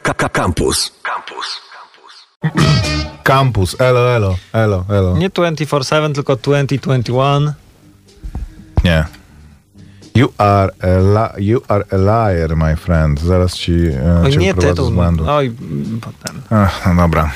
[0.00, 0.92] Campus.
[1.02, 1.60] Campus.
[3.24, 5.16] Campus, elo, elo, elo, elo.
[5.18, 7.52] Nie 24-7, tylko 2021.
[8.84, 9.04] Nie.
[10.14, 13.20] You are, a li- you are a liar, my friend.
[13.20, 15.24] Zaraz ci, e, Oj, cię nie z błędu.
[15.28, 16.42] Oj, mm, potem.
[16.50, 17.30] Ach, no dobra.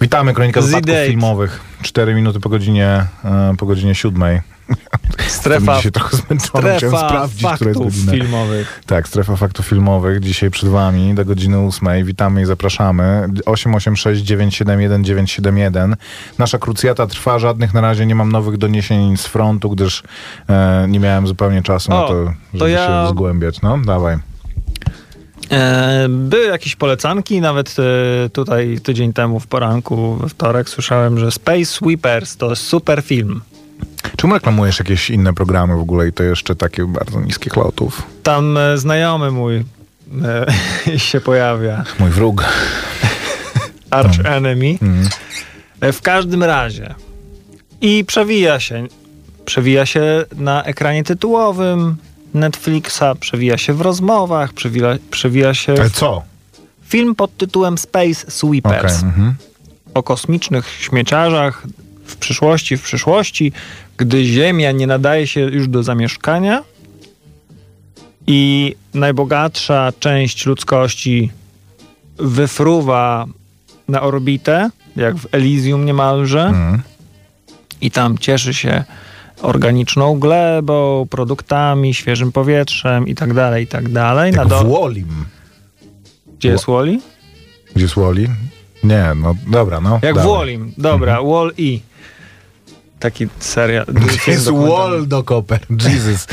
[0.00, 1.06] Witamy, Kronika Z-Date.
[1.06, 1.60] Filmowych.
[1.82, 4.40] Cztery minuty po godzinie, e, po godzinie siódmej.
[5.28, 6.62] Strefa, Dzisiaj trochę zmęczony.
[6.76, 8.12] Chciałem strefa sprawdzić, która jest faktów godzina.
[8.12, 8.80] filmowych.
[8.86, 10.20] Tak, strefa faktów filmowych.
[10.20, 12.04] Dzisiaj przed wami do godziny ósmej.
[12.04, 13.28] Witamy i zapraszamy.
[13.46, 15.96] 886 971 971.
[16.38, 17.38] Nasza krucjata trwa.
[17.38, 20.02] Żadnych na razie nie mam nowych doniesień z frontu, gdyż
[20.48, 23.62] e, nie miałem zupełnie czasu na O, to, to żeby ja- się zgłębiać.
[23.62, 24.16] No, dawaj.
[25.50, 31.30] E, były jakieś polecanki, nawet e, tutaj tydzień temu w poranku, we wtorek, słyszałem, że
[31.30, 33.40] Space Sweepers to super film.
[34.16, 38.02] Czemu reklamujesz jakieś inne programy w ogóle i to jeszcze takie bardzo niskich lotów?
[38.22, 39.56] Tam e, znajomy mój
[40.86, 42.44] e, się pojawia, Mój wróg.
[43.90, 44.78] Arch Enemy.
[44.82, 45.08] Mm.
[45.80, 46.94] E, W każdym razie.
[47.80, 48.86] I przewija się.
[49.44, 51.96] Przewija się na ekranie tytułowym
[52.34, 56.22] Netflixa, przewija się w rozmowach, przewija, przewija się Ale w co?
[56.88, 58.30] film pod tytułem Space.
[58.30, 59.02] Sweepers.
[59.02, 59.34] mhm.
[59.94, 61.62] o kosmicznych śmieciarzach
[62.10, 63.52] w przyszłości, w przyszłości,
[63.96, 66.62] gdy Ziemia nie nadaje się już do zamieszkania
[68.26, 71.30] i najbogatsza część ludzkości
[72.18, 73.26] wyfruwa
[73.88, 76.82] na orbitę, jak w Elysium niemalże, Mm.
[77.80, 78.84] i tam cieszy się
[79.42, 84.26] organiczną glebą, produktami, świeżym powietrzem i tak dalej, i tak dalej.
[84.32, 84.64] Jak Na do...
[84.64, 85.08] w Wolim.
[86.38, 86.98] Gdzie jest Wally?
[87.74, 88.28] Gdzie jest Woli?
[88.84, 89.98] Nie, no dobra, no.
[90.02, 90.32] Jak w dawaj.
[90.38, 90.72] Wallim.
[90.78, 91.80] Dobra, Wall-E.
[93.00, 93.86] Taki serial.
[94.26, 94.50] Jest.
[94.50, 95.60] Wall do Koper?
[95.70, 96.26] Jesus.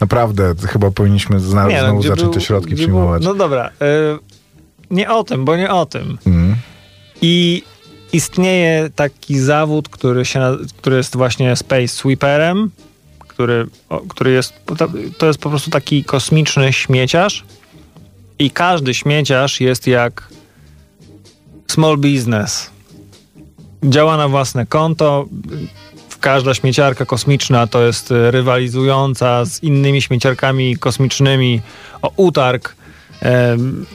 [0.00, 3.22] Naprawdę, chyba powinniśmy zna- Nie, no, znowu zacząć był- te środki przyjmować.
[3.22, 3.68] Był, no dobra.
[3.68, 3.72] y,
[4.90, 6.18] nie o tym, bo nie o tym.
[6.26, 6.56] Mm.
[7.22, 7.62] I
[8.12, 10.40] istnieje taki zawód, który, się,
[10.78, 12.70] który jest właśnie Space Sweeperem,
[13.18, 14.52] który, o, który jest,
[15.18, 17.44] to jest po prostu taki kosmiczny śmieciarz
[18.38, 20.28] i każdy śmieciarz jest jak
[21.70, 22.70] small business.
[23.84, 25.26] Działa na własne konto.
[26.22, 31.60] Każda śmieciarka kosmiczna to jest y, rywalizująca z innymi śmieciarkami kosmicznymi
[32.02, 32.76] o utarg.
[33.20, 33.86] Em,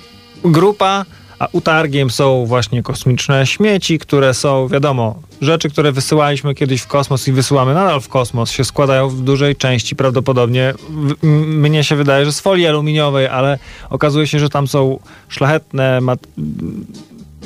[0.45, 1.05] grupa,
[1.39, 7.27] a utargiem są właśnie kosmiczne śmieci, które są, wiadomo, rzeczy, które wysyłaliśmy kiedyś w kosmos
[7.27, 12.25] i wysyłamy nadal w kosmos, się składają w dużej części prawdopodobnie, w, mnie się wydaje,
[12.25, 13.59] że z folii aluminiowej, ale
[13.89, 14.99] okazuje się, że tam są
[15.29, 15.99] szlachetne,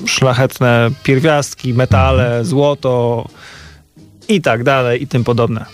[0.06, 3.26] szlachetne pierwiastki, metale, złoto
[4.36, 5.66] i tak dalej i tym podobne.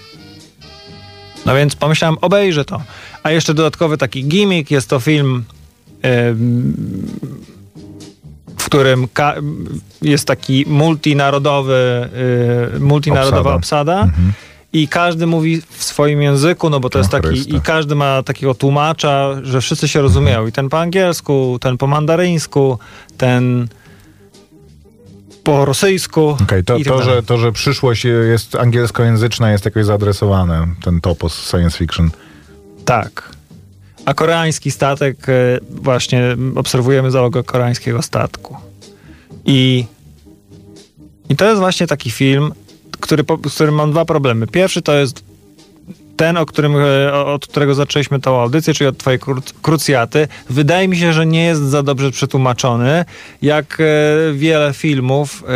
[1.45, 2.81] No więc pomyślałem, obejrzę to.
[3.23, 5.43] A jeszcze dodatkowy taki gimmick, jest to film,
[8.57, 9.07] w którym
[10.01, 12.09] jest taki multinarodowy,
[12.75, 13.91] y, multinarodowa Obsada.
[13.93, 14.03] obsada.
[14.03, 14.33] Mhm.
[14.73, 17.57] I każdy mówi w swoim języku, no bo to jest taki, Chryste.
[17.57, 20.47] i każdy ma takiego tłumacza, że wszyscy się rozumieją.
[20.47, 22.79] I ten po angielsku, ten po mandaryńsku,
[23.17, 23.67] ten
[25.47, 26.37] po rosyjsku.
[26.43, 31.49] Okej, to, tak to, że, to, że przyszłość jest angielskojęzyczna, jest jakoś zaadresowane, ten topos
[31.49, 32.09] science fiction.
[32.85, 33.29] Tak.
[34.05, 35.33] A koreański statek, e,
[35.69, 38.57] właśnie obserwujemy załogę koreańskiego statku.
[39.45, 39.85] I,
[41.29, 42.51] I to jest właśnie taki film,
[42.99, 44.47] który, z którym mam dwa problemy.
[44.47, 45.23] Pierwszy to jest
[46.17, 50.27] ten, o którym, e, od którego zaczęliśmy tą audycję, czyli od twojej kru- krucjaty.
[50.49, 53.05] Wydaje mi się, że nie jest za dobrze przetłumaczony,
[53.41, 53.83] jak e,
[54.33, 55.49] wiele filmów e,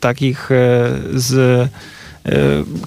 [0.00, 0.50] takich
[1.14, 1.68] z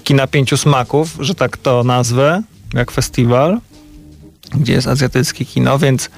[0.04, 2.42] kina pięciu smaków, że tak to nazwę,
[2.74, 3.58] jak festiwal,
[4.54, 6.10] gdzie jest azjatyckie kino, więc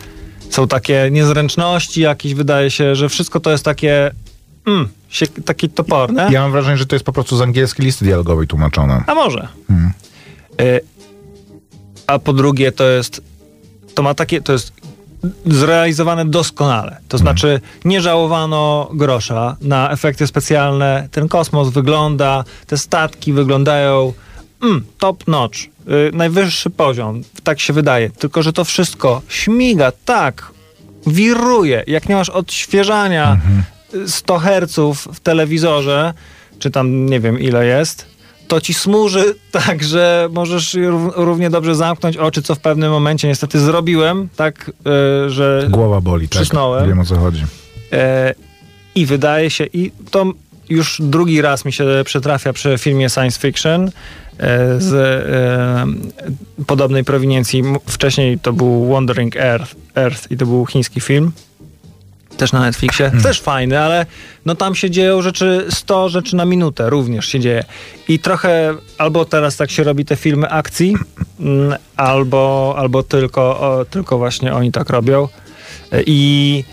[0.51, 4.11] są takie niezręczności jakieś, wydaje się, że wszystko to jest takie
[4.67, 6.29] mm, się, takie toporne.
[6.33, 9.05] Ja mam wrażenie, że to jest po prostu z angielskiej listy dialogowej tłumaczone.
[9.07, 9.49] A może.
[9.69, 9.93] Hmm.
[10.61, 10.81] Y,
[12.07, 13.23] a po drugie to jest
[13.95, 14.73] to ma takie, to jest
[15.47, 17.01] zrealizowane doskonale.
[17.09, 21.09] To znaczy nie żałowano grosza na efekty specjalne.
[21.11, 24.13] Ten kosmos wygląda, te statki wyglądają
[24.63, 25.59] mm, top notch.
[25.59, 27.23] Y, najwyższy poziom.
[27.43, 28.11] Tak się wydaje.
[28.11, 30.51] Tylko, że to wszystko śmiga tak,
[31.07, 31.85] wiruje.
[31.87, 33.41] Jak nie masz odświeżania
[34.07, 34.79] 100 Hz
[35.13, 36.15] w telewizorze,
[36.59, 38.07] czy tam nie wiem ile jest,
[38.49, 39.35] to ci smuży
[39.67, 44.71] tak, że możesz rów- równie dobrze zamknąć oczy, co w pewnym momencie niestety zrobiłem, tak,
[45.27, 46.37] y, że Głowa boli, tak.
[46.43, 46.89] Przysnąłem.
[46.89, 47.45] Wiem o co chodzi.
[47.93, 48.35] E,
[48.95, 50.33] I wydaje się, i to
[50.69, 53.91] już drugi raz mi się przytrafia przy filmie science fiction e,
[54.81, 57.63] z e, podobnej prowiniencji.
[57.87, 61.33] Wcześniej to był Wandering Earth, Earth i to był chiński film.
[62.37, 63.05] Też na Netflixie.
[63.07, 63.23] Hmm.
[63.23, 64.07] Też fajny, ale
[64.47, 67.65] no tam się dzieją rzeczy, 100 rzeczy na minutę również się dzieje.
[68.09, 70.97] I trochę albo teraz tak się robi te filmy akcji,
[71.41, 75.29] mm, albo, albo tylko, o, tylko właśnie oni tak robią.
[76.07, 76.65] I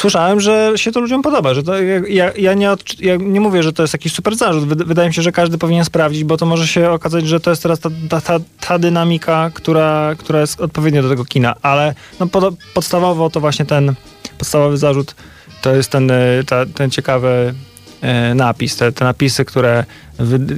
[0.00, 3.72] Słyszałem, że się to ludziom podoba, że to ja, ja, nie, ja nie mówię, że
[3.72, 4.64] to jest jakiś super zarzut.
[4.68, 7.50] Wyd- Wydaje mi się, że każdy powinien sprawdzić, bo to może się okazać, że to
[7.50, 11.94] jest teraz ta, ta, ta, ta dynamika, która, która jest odpowiednia do tego kina, ale
[12.20, 13.94] no, pod, podstawowo to właśnie ten
[14.38, 15.14] podstawowy zarzut
[15.62, 16.16] to jest ten, e,
[16.46, 17.54] ta, ten ciekawy
[18.00, 19.84] e, napis, te, te napisy, które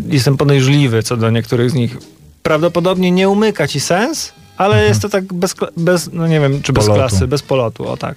[0.08, 1.96] jestem podejrzliwy co do niektórych z nich.
[2.42, 6.72] Prawdopodobnie nie umyka ci sens, ale jest to tak bez, bez no nie wiem, czy
[6.72, 7.00] bez Polotu.
[7.08, 8.14] klasy, bez polotu, o tak.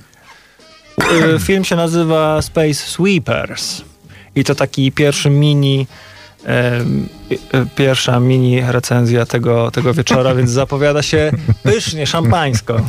[1.35, 3.81] Y, Film się nazywa Space Sweepers
[4.35, 5.87] i to taki pierwszy mini
[6.43, 11.31] y, y, pierwsza mini recenzja tego, tego wieczora, więc zapowiada się
[11.63, 12.81] pysznie, szampańsko.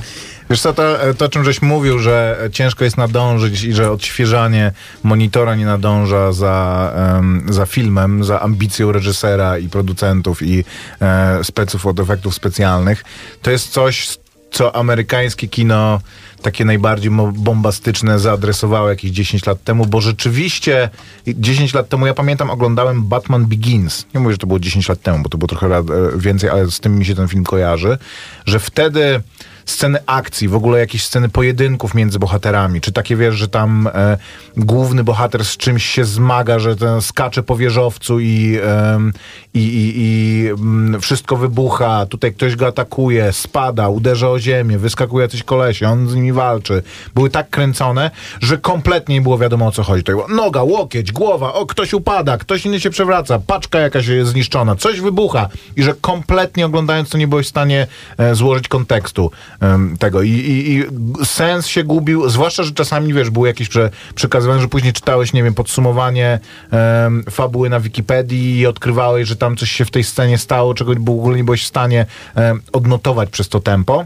[0.50, 4.72] Wiesz co, to, to o czym żeś mówił, że ciężko jest nadążyć i że odświeżanie
[5.02, 10.64] monitora nie nadąża za, em, za filmem, za ambicją reżysera i producentów i
[11.00, 13.04] e, speców od efektów specjalnych,
[13.42, 14.18] to jest coś,
[14.50, 16.00] co amerykańskie kino
[16.42, 20.90] takie najbardziej bombastyczne zaadresowało jakieś 10 lat temu, bo rzeczywiście
[21.26, 24.06] 10 lat temu, ja pamiętam, oglądałem Batman Begins.
[24.14, 25.82] Nie mówię, że to było 10 lat temu, bo to było trochę e,
[26.16, 27.98] więcej, ale z tym mi się ten film kojarzy,
[28.46, 29.22] że wtedy
[29.66, 34.18] sceny akcji, w ogóle jakieś sceny pojedynków między bohaterami, czy takie wiesz, że tam e,
[34.56, 39.12] główny bohater z czymś się zmaga, że ten skacze po wieżowcu i, em,
[39.56, 45.22] i, i, i mm, wszystko wybucha, tutaj ktoś go atakuje, spada, uderza o ziemię, wyskakuje
[45.22, 46.82] jacyś kolesie, on z nimi walczy.
[47.14, 48.10] Były tak kręcone,
[48.40, 50.04] że kompletnie nie było wiadomo o co chodzi.
[50.04, 54.30] To było noga, łokieć, głowa, o ktoś upada, ktoś inny się przewraca, paczka jakaś jest
[54.30, 57.86] zniszczona, coś wybucha i że kompletnie oglądając to nie byłeś w stanie
[58.18, 59.30] e, złożyć kontekstu
[59.60, 60.84] em, tego I, i, i
[61.24, 65.42] sens się gubił, zwłaszcza, że czasami wiesz, były jakieś prze, przekazywane, że później czytałeś, nie
[65.42, 66.38] wiem, podsumowanie
[66.70, 70.94] em, fabuły na Wikipedii i odkrywałeś, że tam coś się w tej scenie stało, czego
[70.94, 74.04] w ogóle nie byłeś w stanie em, odnotować przez to tempo.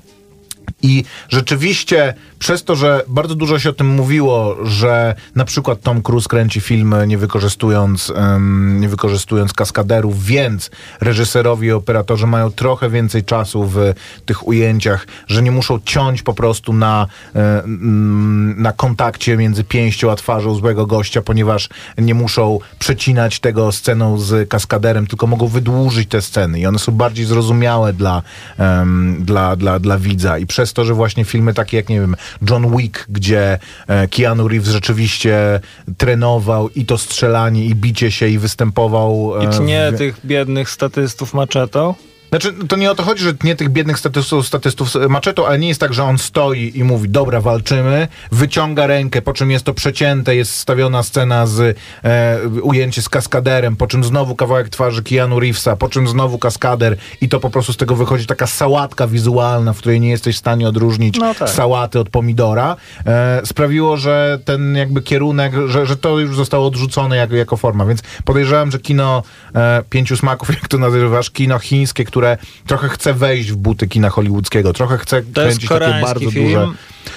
[0.83, 6.03] I rzeczywiście przez to, że bardzo dużo się o tym mówiło, że na przykład Tom
[6.03, 10.71] Cruise kręci filmy nie wykorzystując, em, nie wykorzystując kaskaderów, więc
[11.01, 13.79] reżyserowie i operatorzy mają trochę więcej czasu w
[14.27, 20.11] tych ujęciach, że nie muszą ciąć po prostu na, e, mm, na kontakcie między pięścią
[20.11, 21.69] a twarzą złego gościa, ponieważ
[21.99, 26.61] nie muszą przecinać tego sceną z kaskaderem, tylko mogą wydłużyć te sceny.
[26.61, 28.23] I one są bardziej zrozumiałe dla,
[28.59, 30.39] em, dla, dla, dla widza.
[30.39, 32.17] I przez to, że właśnie filmy takie jak, nie wiem,
[32.51, 33.59] John Wick, gdzie
[33.89, 35.61] e, Keanu Reeves rzeczywiście
[35.99, 39.33] trenował i to strzelanie, i bicie się, i występował...
[39.43, 41.95] I e, tnie w- tych biednych statystów maczetą.
[42.31, 45.59] Znaczy, to nie o to chodzi, że nie tych biednych statystów, statystów z maczetą, ale
[45.59, 49.65] nie jest tak, że on stoi i mówi, dobra, walczymy, wyciąga rękę, po czym jest
[49.65, 55.03] to przecięte, jest stawiona scena z e, ujęcie z kaskaderem, po czym znowu kawałek twarzy
[55.03, 59.07] Keanu Reevesa, po czym znowu kaskader i to po prostu z tego wychodzi taka sałatka
[59.07, 61.51] wizualna, w której nie jesteś w stanie odróżnić No tak.
[61.51, 67.17] sałaty od pomidora, e, sprawiło, że ten jakby kierunek, że, że to już zostało odrzucone
[67.17, 69.23] jako, jako forma, więc podejrzewam, że kino
[69.55, 72.20] e, pięciu smaków, jak to nazywasz, kino chińskie, które
[72.67, 76.45] trochę chce wejść w buty kina hollywoodzkiego, trochę chce To kręcić takie bardzo film.
[76.47, 76.67] duże...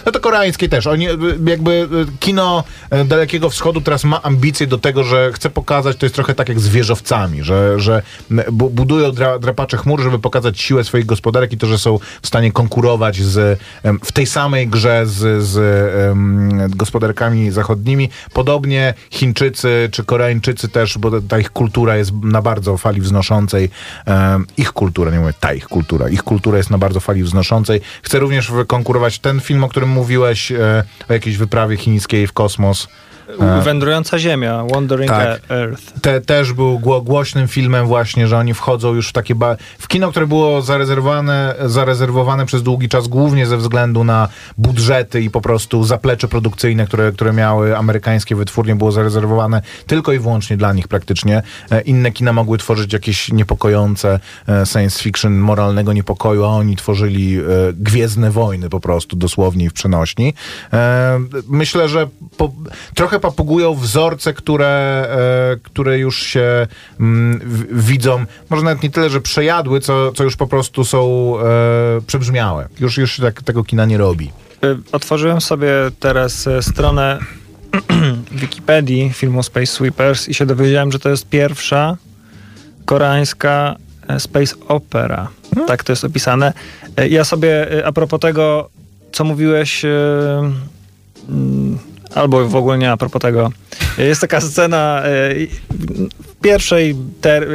[0.06, 0.88] No to koreańskie też.
[0.88, 1.16] Oni y,
[1.46, 1.88] jakby y,
[2.20, 2.64] kino
[3.02, 6.50] y, Dalekiego Wschodu teraz ma ambicje do tego, że chce pokazać, to jest trochę tak
[6.50, 8.02] jak z wieżowcami, że, że
[8.52, 12.52] budują dra, drapacze chmur, żeby pokazać siłę swoich gospodarek i to, że są w stanie
[12.52, 13.60] konkurować z,
[14.04, 15.58] w tej samej grze z, z
[16.12, 18.10] em, gospodarkami zachodnimi.
[18.34, 23.70] Podobnie Chińczycy czy Koreańczycy też, bo ta ich kultura jest na bardzo fali wznoszącej.
[24.06, 27.82] Em, ich nie mówię ta ich kultura, ich kultura jest na bardzo fali wznoszącej.
[28.04, 32.88] Chce również konkurować ten film, o którym mówiłeś, e, o jakiejś wyprawie chińskiej w kosmos.
[33.64, 35.42] Wędrująca Ziemia, Wandering Tak.
[35.52, 36.02] Earth.
[36.02, 39.36] Te, też był gło, głośnym filmem właśnie, że oni wchodzą już w takie...
[39.36, 44.28] Ba- w kino, które było zarezerwowane, zarezerwowane przez długi czas głównie ze względu na
[44.58, 50.20] budżety i po prostu zaplecze produkcyjne, które, które miały amerykańskie wytwórnie, było zarezerwowane tylko i
[50.20, 51.42] wyłącznie dla nich praktycznie.
[51.72, 57.38] E, Inne kina mogły tworzyć jakieś niepokojące e, science fiction moralnego niepokoju, a oni tworzyli
[57.40, 60.34] e, Gwiezdne Wojny po prostu, dosłownie i w przenośni.
[60.74, 62.52] E, Myślę, że po,
[62.96, 64.68] trochę papugują wzorce, które,
[65.54, 66.68] e, które już się
[67.00, 67.40] mm,
[67.72, 72.68] widzą, może nawet nie tyle, że przejadły, co, co już po prostu są e, przebrzmiałe.
[72.80, 74.32] Już, już się tak, tego kina nie robi.
[74.64, 77.20] Y, Otworzyłem sobie teraz e, stronę
[78.32, 81.98] Wikipedii filmu Space Sweepers i się dowiedziałem, że to jest pierwsza
[82.86, 83.76] koreańska
[84.08, 85.28] e, space opera.
[85.68, 86.54] Tak to jest opisane.
[86.98, 88.70] E, Ja sobie e, a propos tego,
[89.12, 89.90] co mówiłeś, e,
[91.30, 91.78] mm,
[92.16, 93.52] albo w ogóle nie a propos tego.
[93.98, 95.36] Jest taka scena e,
[96.24, 96.96] w pierwszej,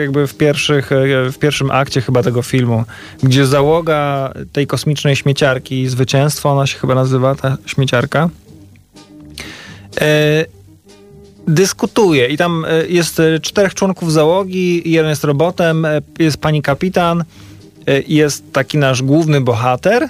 [0.01, 2.85] jakby w, pierwszych, e, w pierwszym akcie chyba tego filmu,
[3.23, 8.29] gdzie załoga tej kosmicznej śmieciarki, zwycięstwo ona się chyba nazywa, ta śmieciarka,
[10.01, 10.45] e,
[11.49, 15.87] dyskutuje i tam jest czterech członków załogi, jeden jest robotem,
[16.19, 17.25] jest pani kapitan,
[18.09, 20.09] jest taki nasz główny bohater,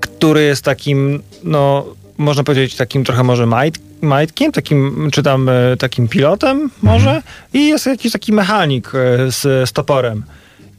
[0.00, 1.86] który jest takim, no
[2.20, 7.22] można powiedzieć, takim trochę może majt, majtkiem, takim, czy tam e, takim pilotem może mhm.
[7.52, 10.24] i jest jakiś taki mechanik e, z, z toporem.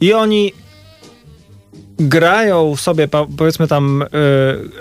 [0.00, 0.52] I oni
[1.98, 4.04] grają sobie, powiedzmy tam,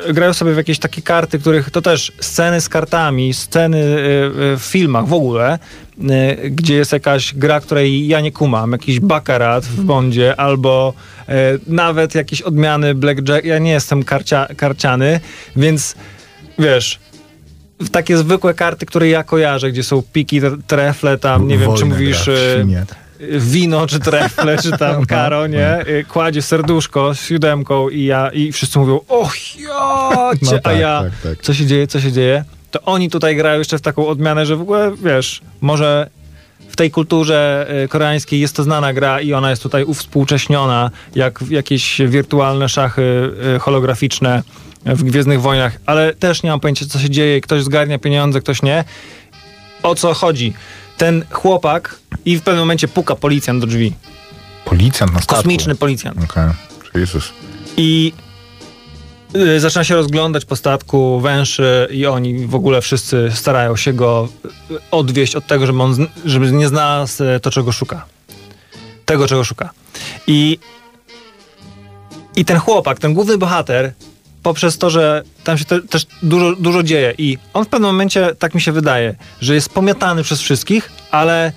[0.10, 4.58] y, grają sobie w jakieś takie karty, których to też sceny z kartami, sceny y,
[4.58, 5.60] w filmach w ogóle,
[6.44, 10.94] y, gdzie jest jakaś gra, której ja nie kumam, jakiś bakarat w Bondzie, albo
[11.68, 15.20] nawet jakieś odmiany blackjack, ja nie jestem karcia, karciany,
[15.56, 15.96] więc
[16.62, 17.00] wiesz,
[17.92, 22.28] takie zwykłe karty, które ja kojarzę, gdzie są piki, trefle, tam, nie wiem, czy mówisz
[22.28, 22.66] e,
[23.40, 25.80] wino, czy trefle, czy tam no, karo, nie?
[25.86, 25.92] No.
[25.94, 30.10] E, kładzie serduszko z siódemką i ja, i wszyscy mówią, och, ja,
[30.42, 31.46] no tak, a ja, tak, tak.
[31.46, 32.44] co się dzieje, co się dzieje?
[32.72, 36.10] To oni tutaj grają jeszcze w taką odmianę, że w ogóle, wiesz, może
[36.70, 41.40] w tej kulturze e, koreańskiej jest to znana gra i ona jest tutaj uwspółcześniona, jak
[41.50, 44.44] jakieś wirtualne szachy holograficzne
[44.86, 47.42] w Gwiezdnych Wojnach, ale też nie mam pojęcia, co się dzieje.
[47.42, 48.84] Ktoś zgarnia pieniądze, ktoś nie.
[49.84, 50.54] O co chodzi?
[50.98, 53.94] Ten chłopak i w pewnym momencie puka policjant do drzwi.
[54.66, 55.36] Policjant na statku?
[55.36, 56.18] Kosmiczny policjant.
[56.18, 57.02] Okej, okay.
[57.02, 57.32] Jezus.
[57.78, 58.14] I
[59.36, 64.30] y, zaczyna się rozglądać po statku, węszy i oni w ogóle wszyscy starają się go
[64.72, 68.06] y, odwieść od tego, żeby on żeby nie znalazł y, to, czego szuka.
[69.06, 69.70] Tego, czego szuka.
[70.28, 70.60] I,
[72.36, 73.94] I ten chłopak, ten główny bohater
[74.44, 78.36] poprzez to, że tam się te, też dużo, dużo dzieje i on w pewnym momencie,
[78.40, 81.54] tak mi się wydaje, że jest pomiatany przez wszystkich, ale y,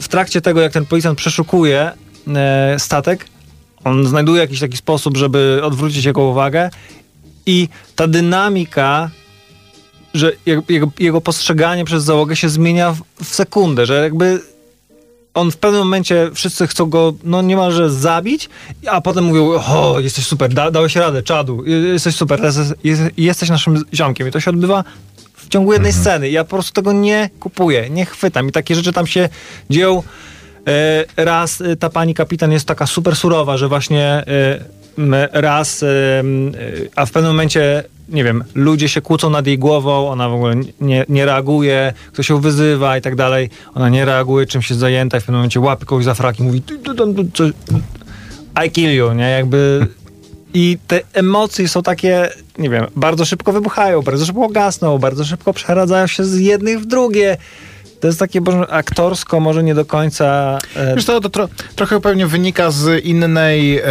[0.00, 1.92] w trakcie tego, jak ten policjant przeszukuje
[2.76, 3.26] y, statek,
[3.84, 6.70] on znajduje jakiś taki sposób, żeby odwrócić jego uwagę
[7.46, 9.10] i ta dynamika
[10.14, 14.40] że jego, jego postrzeganie przez załogę się zmienia w, w sekundę, że jakby
[15.34, 18.48] on w pewnym momencie wszyscy chcą go no niemalże zabić,
[18.86, 22.40] a potem mówią, o, jesteś super, da, dałeś radę, czadu, jesteś super,
[23.16, 24.28] jesteś, naszym ziomkiem.
[24.28, 24.84] I to się odbywa
[25.34, 26.04] w ciągu jednej mhm.
[26.04, 26.30] sceny.
[26.30, 28.48] Ja po prostu tego nie kupuję, nie chwytam.
[28.48, 29.28] I takie rzeczy tam się
[29.70, 30.02] dzieją.
[30.68, 34.78] E, raz e, ta pani kapitan jest taka super surowa, że właśnie e,
[35.32, 35.84] raz,
[36.96, 40.54] a w pewnym momencie nie wiem, ludzie się kłócą nad jej głową, ona w ogóle
[40.80, 45.16] nie, nie reaguje, ktoś ją wyzywa i tak dalej, ona nie reaguje, czym się zajęta
[45.16, 46.62] i w pewnym momencie łapie kogoś za fraki mówi
[48.66, 49.86] I kill you, nie, jakby
[50.54, 55.52] i te emocje są takie, nie wiem, bardzo szybko wybuchają, bardzo szybko gasną, bardzo szybko
[55.52, 57.36] przeradzają się z jednych w drugie
[58.00, 60.58] to jest takie aktorsko, może nie do końca.
[60.76, 60.94] E...
[60.94, 63.84] Wiesz, to, to tro, trochę pewnie wynika z innej e,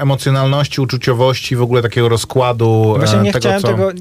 [0.00, 2.92] emocjonalności, uczuciowości, w ogóle takiego rozkładu.
[2.96, 3.68] E, Właśnie nie tego, chciałem, co...
[3.68, 3.94] tego, e,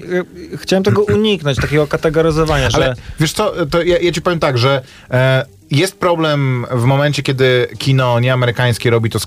[0.57, 2.69] chciałem tego uniknąć, takiego kategoryzowania.
[2.73, 2.95] Ale że...
[3.19, 7.67] wiesz co, to ja, ja ci powiem tak, że e, jest problem w momencie, kiedy
[7.77, 9.19] kino nieamerykańskie robi to,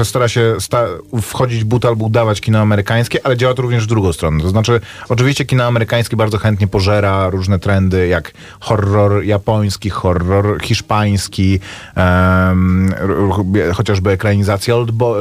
[0.00, 0.86] e, stara się sta-
[1.22, 4.42] wchodzić but albo udawać kino amerykańskie, ale działa to również w drugą stronę.
[4.42, 11.60] To znaczy, oczywiście kino amerykańskie bardzo chętnie pożera różne trendy, jak horror japoński, horror hiszpański,
[13.74, 15.16] chociażby ekranizacja Oldbo-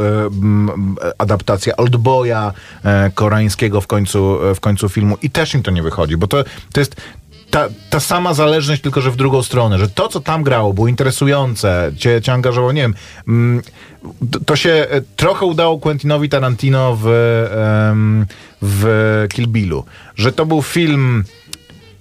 [1.06, 2.52] e, adaptacja Oldboya
[2.84, 6.44] e, koreańskiego w końcu, w końcu filmu i też im to nie wychodzi, bo to,
[6.74, 6.96] to jest
[7.52, 10.88] ta, ta sama zależność, tylko że w drugą stronę, że to, co tam grało, było
[10.88, 12.94] interesujące, cię, cię angażowało, nie wiem,
[13.28, 13.62] mm,
[14.46, 17.06] to się e, trochę udało Quentinowi Tarantino w,
[18.62, 21.24] w Kill Billu, że to był film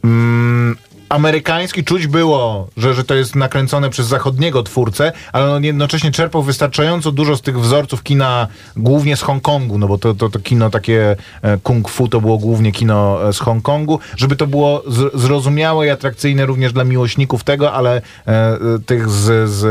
[0.04, 0.76] mm,
[1.08, 6.42] amerykański czuć było, że, że to jest nakręcone przez zachodniego twórcę, ale on jednocześnie czerpał
[6.42, 10.70] wystarczająco dużo z tych wzorców kina, głównie z Hongkongu, no bo to, to, to kino
[10.70, 14.82] takie e, kung fu to było głównie kino e, z Hongkongu, żeby to było
[15.14, 19.64] zrozumiałe i atrakcyjne również dla miłośników tego, ale e, tych z, z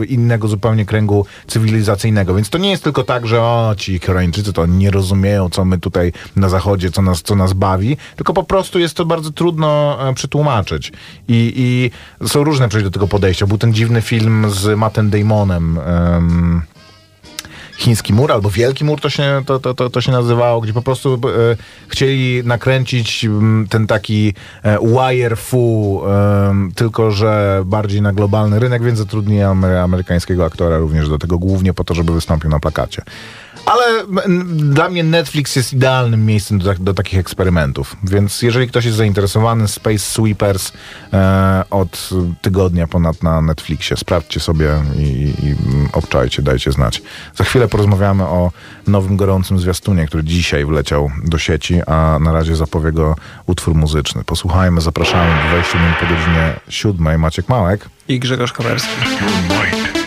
[0.00, 2.34] e, innego zupełnie kręgu cywilizacyjnego.
[2.34, 5.78] Więc to nie jest tylko tak, że o, ci Koreańczycy to nie rozumieją, co my
[5.78, 9.98] tutaj na zachodzie, co nas, co nas bawi, tylko po prostu jest to bardzo trudno
[10.08, 10.92] e, przetłumaczyć tłumaczyć.
[11.28, 11.90] I, i
[12.28, 13.46] są różne przejścia do tego podejścia.
[13.46, 15.78] Był ten dziwny film z Mattem Damonem.
[15.78, 16.62] Um,
[17.76, 20.82] Chiński Mur, albo Wielki Mur to się, to, to, to, to się nazywało, gdzie po
[20.82, 21.56] prostu e,
[21.88, 23.26] chcieli nakręcić
[23.70, 26.02] ten taki e, wire fu,
[26.74, 29.42] tylko że bardziej na globalny rynek, więc zatrudnili
[29.82, 33.02] amerykańskiego aktora również do tego, głównie po to, żeby wystąpił na plakacie.
[33.66, 33.84] Ale
[34.44, 37.96] dla mnie Netflix jest idealnym miejscem do, tak- do takich eksperymentów.
[38.04, 40.72] Więc jeżeli ktoś jest zainteresowany, Space Sweepers
[41.12, 42.10] e, od
[42.42, 43.96] tygodnia ponad na Netflixie.
[43.96, 45.02] Sprawdźcie sobie i,
[45.42, 45.54] i
[45.92, 47.02] obczajcie, dajcie znać.
[47.36, 48.52] Za chwilę porozmawiamy o
[48.86, 54.24] nowym gorącym zwiastunie, który dzisiaj wleciał do sieci, a na razie zapowie go utwór muzyczny.
[54.24, 57.20] Posłuchajmy, zapraszamy 20 minut po godzinie 7.
[57.20, 57.88] Maciek Małek.
[58.08, 58.88] I Grzegorz Kowerski.
[59.00, 60.00] Test your might.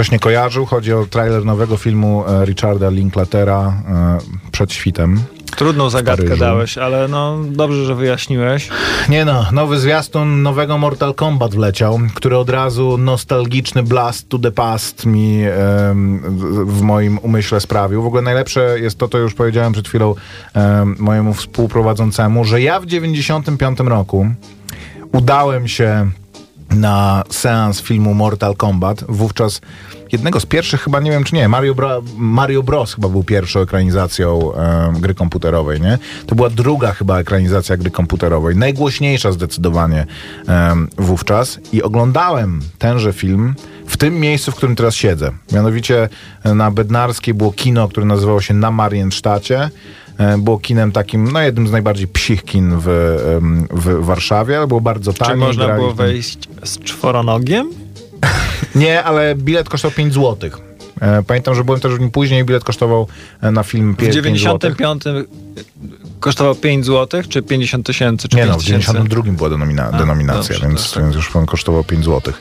[0.00, 4.18] Ktoś nie kojarzył, chodzi o trailer nowego filmu e, Richarda Linklatera e,
[4.52, 5.20] przed świtem.
[5.56, 8.68] Trudną zagadkę dałeś, ale no dobrze, że wyjaśniłeś.
[9.08, 14.50] Nie no, nowy zwiastun nowego Mortal Kombat wleciał, który od razu nostalgiczny blast to the
[14.50, 16.18] past mi em,
[16.66, 18.02] w- moim umyśle sprawił.
[18.02, 20.14] W ogóle najlepsze jest to, to już powiedziałem przed chwilą
[20.54, 24.26] em, mojemu współprowadzącemu, że ja w 95 roku
[25.12, 26.10] udałem się
[26.70, 29.04] na seans filmu Mortal Kombat.
[29.08, 29.60] Wówczas
[30.12, 32.94] jednego z pierwszych, chyba nie wiem czy nie, Mario, Bro, Mario Bros.
[32.94, 35.98] chyba był pierwszą ekranizacją em, gry komputerowej, nie?
[36.26, 38.56] To była druga chyba ekranizacja gry komputerowej.
[38.56, 40.06] Najgłośniejsza zdecydowanie
[40.46, 41.58] em, wówczas.
[41.72, 43.54] I oglądałem tenże film
[43.86, 45.30] w tym miejscu, w którym teraz siedzę.
[45.52, 46.08] Mianowicie
[46.44, 49.70] e, na Bednarskiej było kino, które nazywało się Na Mariensztacie.
[50.20, 52.86] E, Było kinem takim, no jednym z najbardziej psich kin w,
[53.70, 55.30] w Warszawie, ale było bardzo tanie.
[55.30, 57.70] Czy można było wejść z czworonogiem?
[58.74, 60.50] Nie, ale bilet kosztował 5 zł.
[61.26, 63.06] Pamiętam, że byłem też w nim później, bilet kosztował
[63.40, 64.22] e, na film W 5 zł.
[64.22, 65.04] 95
[66.20, 68.86] kosztował 5 zł, czy 50 tysięcy, czy Nie 5 no, w tysięcy?
[68.86, 71.02] 92 była denomina- A, denominacja, dobrze, więc, tak.
[71.02, 72.34] więc już on kosztował 5 zł.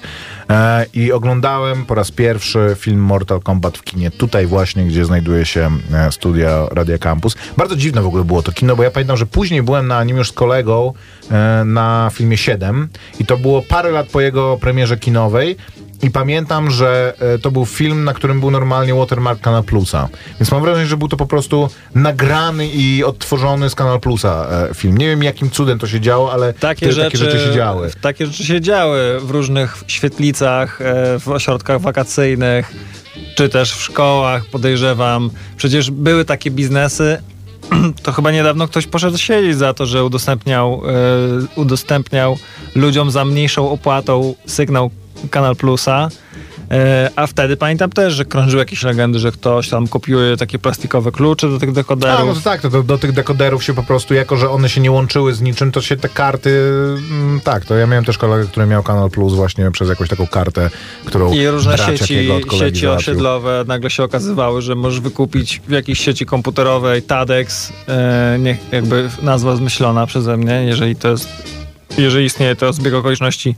[0.50, 5.46] E, I oglądałem po raz pierwszy film Mortal Kombat w kinie, tutaj właśnie, gdzie znajduje
[5.46, 7.36] się e, studia Radia Campus.
[7.58, 10.18] Bardzo dziwne w ogóle było to kino, bo ja pamiętam, że później byłem na nim
[10.18, 10.94] już z kolegą
[11.32, 15.56] e, na filmie 7 i to było parę lat po jego premierze kinowej.
[16.02, 20.10] I pamiętam, że e, to był film, na którym był normalnie watermark Kanal Plusa.
[20.40, 24.74] Więc mam wrażenie, że był to po prostu nagrany i odtworzony z Kanal Plusa e,
[24.74, 24.98] film.
[24.98, 27.92] Nie wiem, jakim cudem to się działo, ale Takie, te, rzeczy, takie rzeczy się działy.
[28.02, 32.74] Takie rzeczy się działy w różnych świetlicach, e, w ośrodkach wakacyjnych,
[33.36, 35.30] czy też w szkołach, podejrzewam.
[35.58, 37.18] Przecież były takie biznesy.
[38.04, 40.82] To chyba niedawno ktoś poszedł siedzieć za to, że udostępniał,
[41.56, 42.38] udostępniał
[42.76, 44.92] ludziom za mniejszą opłatą sygnał
[45.32, 46.10] Kanal Plusa.
[46.72, 51.12] E, A wtedy pamiętam też, że krążyły jakieś legendy, że ktoś tam kopiuje takie plastikowe
[51.12, 52.22] klucze do tych dekoderów.
[52.22, 54.70] A, no to tak, to do, do tych dekoderów się po prostu, jako że one
[54.70, 56.50] się nie łączyły z niczym, to się te karty,
[57.12, 60.28] mm, tak, to ja miałem też kolegę, który miał Kanal Plus właśnie przez jakąś taką
[60.28, 60.70] kartę,
[61.06, 62.30] którą I różne sieci,
[62.60, 68.58] sieci osiedlowe nagle się okazywały, że możesz wykupić w jakiejś sieci komputerowej TADEX, e, niech
[68.72, 71.30] jakby nazwa zmyślona przeze mnie, jeżeli to jest,
[71.98, 73.56] jeżeli istnieje to zbieg okoliczności.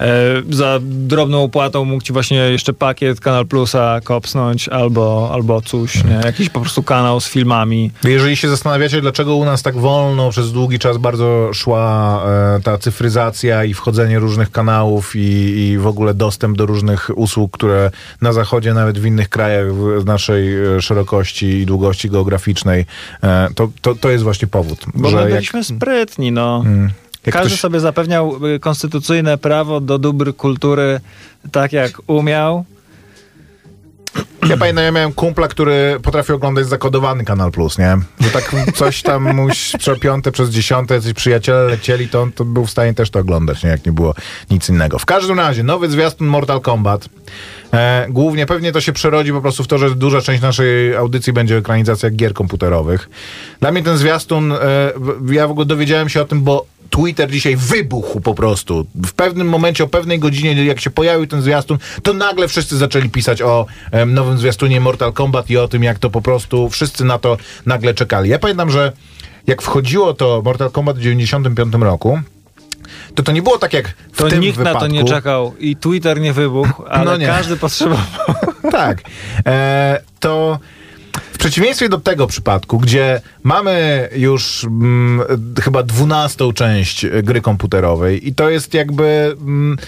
[0.00, 6.04] E, za drobną opłatą mógł ci właśnie jeszcze pakiet Kanal Plusa kopsnąć albo, albo coś,
[6.04, 6.20] nie?
[6.24, 7.90] jakiś po prostu kanał z filmami.
[8.04, 12.22] Jeżeli się zastanawiacie, dlaczego u nas tak wolno przez długi czas bardzo szła
[12.56, 15.20] e, ta cyfryzacja i wchodzenie różnych kanałów i,
[15.58, 20.04] i w ogóle dostęp do różnych usług, które na zachodzie, nawet w innych krajach w
[20.04, 22.86] naszej e, szerokości i długości geograficznej,
[23.22, 24.84] e, to, to, to jest właśnie powód.
[24.94, 26.64] Bo my jak- byliśmy sprytni, no.
[27.26, 31.00] Jak Każdy ktoś- sobie zapewniał y, konstytucyjne prawo do dóbr kultury
[31.52, 32.64] tak jak umiał.
[34.48, 37.96] Ja pamiętam, ja miałem kumpla, który potrafił oglądać zakodowany Kanal Plus, nie?
[38.20, 42.44] Że tak coś tam mu przez piąte, przez dziesiąte, jacyś przyjaciele lecieli, to on to
[42.44, 43.70] był w stanie też to oglądać, nie?
[43.70, 44.14] Jak nie było
[44.50, 44.98] nic innego.
[44.98, 47.08] W każdym razie, nowy zwiastun Mortal Kombat.
[47.72, 51.32] E, głównie pewnie to się przerodzi po prostu w to, że duża część naszej audycji
[51.32, 53.08] będzie ekranizacja gier komputerowych.
[53.60, 54.58] Dla mnie ten zwiastun, e,
[55.30, 58.86] ja w ogóle dowiedziałem się o tym, bo Twitter dzisiaj wybuchł po prostu.
[59.06, 63.08] W pewnym momencie, o pewnej godzinie, jak się pojawił ten zwiastun, to nagle wszyscy zaczęli
[63.10, 67.04] pisać o em, nowym zwiastunie Mortal Kombat i o tym, jak to po prostu wszyscy
[67.04, 68.30] na to nagle czekali.
[68.30, 68.92] Ja pamiętam, że
[69.46, 72.20] jak wchodziło to Mortal Kombat w 95 roku,
[73.14, 74.74] to to nie było tak jak w To tym nikt wypadku.
[74.74, 77.26] na to nie czekał i Twitter nie wybuchł, ale No nie.
[77.26, 78.04] każdy potrzebował.
[78.72, 79.02] tak.
[79.46, 80.58] E, to
[81.32, 85.22] w przeciwieństwie do tego przypadku, gdzie mamy już mm,
[85.60, 89.36] chyba dwunastą część gry komputerowej i to jest jakby...
[89.40, 89.78] Mm,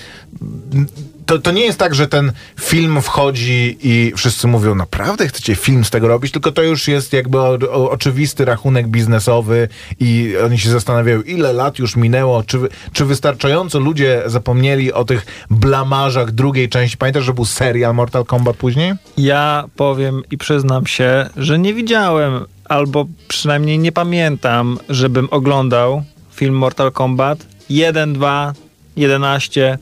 [1.33, 5.85] to, to nie jest tak, że ten film wchodzi i wszyscy mówią, naprawdę chcecie film
[5.85, 9.69] z tego robić, tylko to już jest jakby o, o, oczywisty rachunek biznesowy
[10.01, 12.59] i oni się zastanawiają, ile lat już minęło, czy,
[12.93, 16.97] czy wystarczająco ludzie zapomnieli o tych blamarzach drugiej części.
[16.97, 18.93] Pamiętasz, że był serial Mortal Kombat później?
[19.17, 26.03] Ja powiem i przyznam się, że nie widziałem, albo przynajmniej nie pamiętam, żebym oglądał
[26.35, 28.53] film Mortal Kombat 1, 2,
[28.97, 29.79] 11.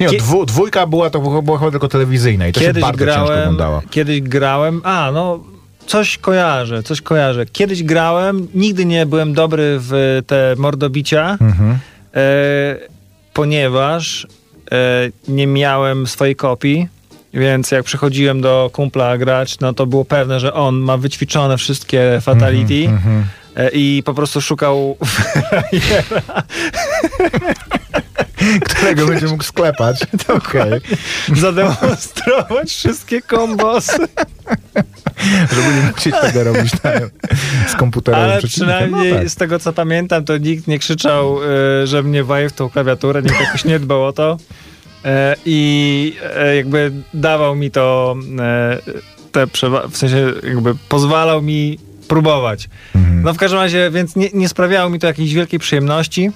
[0.00, 3.04] Nie, Kie- dwu, dwójka była to była, chyba tylko telewizyjna i to się Kiedyś bardzo
[3.06, 3.82] ciężko grałem, oglądało.
[3.90, 5.40] kiedyś grałem, a no
[5.86, 7.46] coś kojarzę, coś kojarzę.
[7.46, 11.78] Kiedyś grałem, nigdy nie byłem dobry w te mordobicia, Mhm.
[12.14, 12.18] e,
[13.32, 14.26] ponieważ
[14.72, 14.76] e,
[15.28, 16.88] nie miałem swojej kopii,
[17.34, 22.18] więc jak przychodziłem do kumpla grać, no to było pewne, że on ma wyćwiczone wszystkie
[22.22, 23.24] fatality Mhm,
[23.56, 24.96] e, i po prostu szukał
[28.68, 30.00] Którego będzie mógł sklepać.
[30.38, 30.80] Okej.
[31.42, 34.08] zademonstrować wszystkie kombosy.
[35.54, 36.90] Żeby nie musieć tego robić na,
[37.68, 38.76] z komputerowym Ale przeciwnikiem.
[38.76, 39.28] przynajmniej No tak.
[39.30, 41.38] z tego co pamiętam, to nikt nie krzyczał,
[41.82, 44.36] y, że mnie waje w tą klawiaturę, nikt jakoś nie dbał o to.
[45.04, 48.78] E, I e, jakby dawał mi to, e,
[49.32, 49.46] te
[49.90, 51.78] w sensie jakby pozwalał mi
[52.08, 52.68] próbować.
[52.94, 53.22] Mhm.
[53.22, 56.30] No w każdym razie, więc nie, nie sprawiało mi to jakiejś wielkiej przyjemności.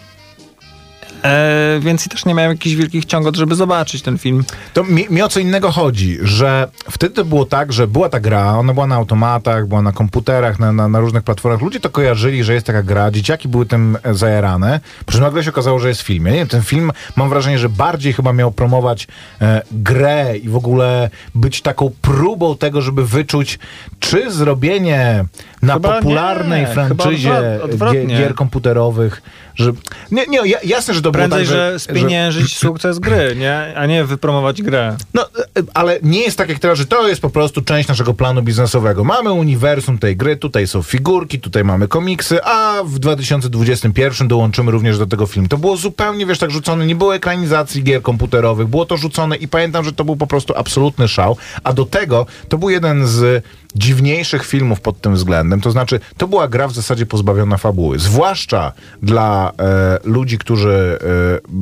[1.25, 4.45] E, więc i też nie miałem jakichś wielkich ciągot, żeby zobaczyć ten film.
[4.73, 8.21] To mi, mi o co innego chodzi, że wtedy to było tak, że była ta
[8.21, 11.63] gra, ona była na automatach, była na komputerach, na, na, na różnych platformach.
[11.63, 14.81] Ludzie to kojarzyli, że jest taka gra, dzieciaki były tym e, zajarane.
[15.07, 16.27] Po czym nagle się okazało, że jest film.
[16.27, 19.09] Ja nie wiem, ten film mam wrażenie, że bardziej chyba miał promować
[19.41, 23.59] e, grę i w ogóle być taką próbą tego, żeby wyczuć,
[24.01, 25.25] czy zrobienie
[25.63, 28.07] na Chyba popularnej nie, franczyzie odwrotnie.
[28.07, 29.23] gier komputerowych,
[29.61, 29.73] że...
[30.11, 33.75] Nie, nie, ja- jasne, że to Prędzej, było tak, że spieniężyć sukces gry, nie?
[33.77, 34.97] A nie wypromować grę.
[35.15, 35.27] No,
[35.75, 39.05] ale nie jest tak jak teraz, że to jest po prostu część naszego planu biznesowego.
[39.05, 44.99] Mamy uniwersum tej gry, tutaj są figurki, tutaj mamy komiksy, a w 2021 dołączymy również
[44.99, 45.49] do tego film.
[45.49, 49.49] To było zupełnie, wiesz, tak rzucone, nie było ekranizacji gier komputerowych, było to rzucone i
[49.49, 53.45] pamiętam, że to był po prostu absolutny szał, a do tego to był jeden z
[53.75, 55.61] dziwniejszych filmów pod tym względem.
[55.61, 57.99] To znaczy, to była gra w zasadzie pozbawiona fabuły.
[57.99, 60.99] Zwłaszcza dla e, ludzi, którzy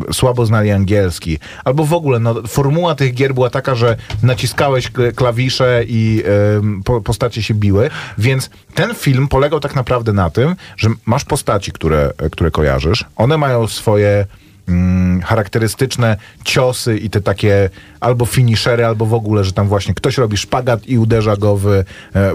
[0.08, 4.90] e, słabo znali angielski, albo w ogóle no, formuła tych gier była taka, że naciskałeś
[5.14, 10.56] klawisze i e, po, postacie się biły, więc ten film polegał tak naprawdę na tym,
[10.76, 13.04] że masz postaci, które, które kojarzysz.
[13.16, 14.26] One mają swoje
[14.68, 20.18] mm, charakterystyczne ciosy i te takie albo finishery, albo w ogóle, że tam właśnie ktoś
[20.18, 21.84] robi szpagat i uderza go w, e,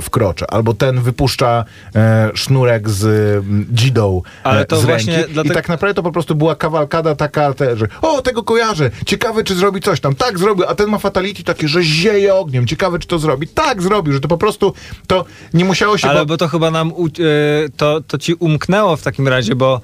[0.01, 0.51] w krocze.
[0.51, 1.65] Albo ten wypuszcza
[1.95, 3.03] e, sznurek z
[3.45, 5.33] mm, dzidą Ale e, to z właśnie ręki.
[5.33, 8.91] dlatego- I tak naprawdę to po prostu była kawalkada taka, te, że o, tego kojarzę,
[9.05, 10.15] ciekawe czy zrobi coś tam.
[10.15, 13.47] Tak, zrobił, a ten ma fatality takie, że zieje ogniem, ciekawe czy to zrobi.
[13.47, 14.73] Tak, zrobił, że to po prostu,
[15.07, 16.09] to nie musiało się...
[16.09, 16.93] Ale bo- bo to chyba nam, e,
[17.77, 19.81] to, to ci umknęło w takim razie, bo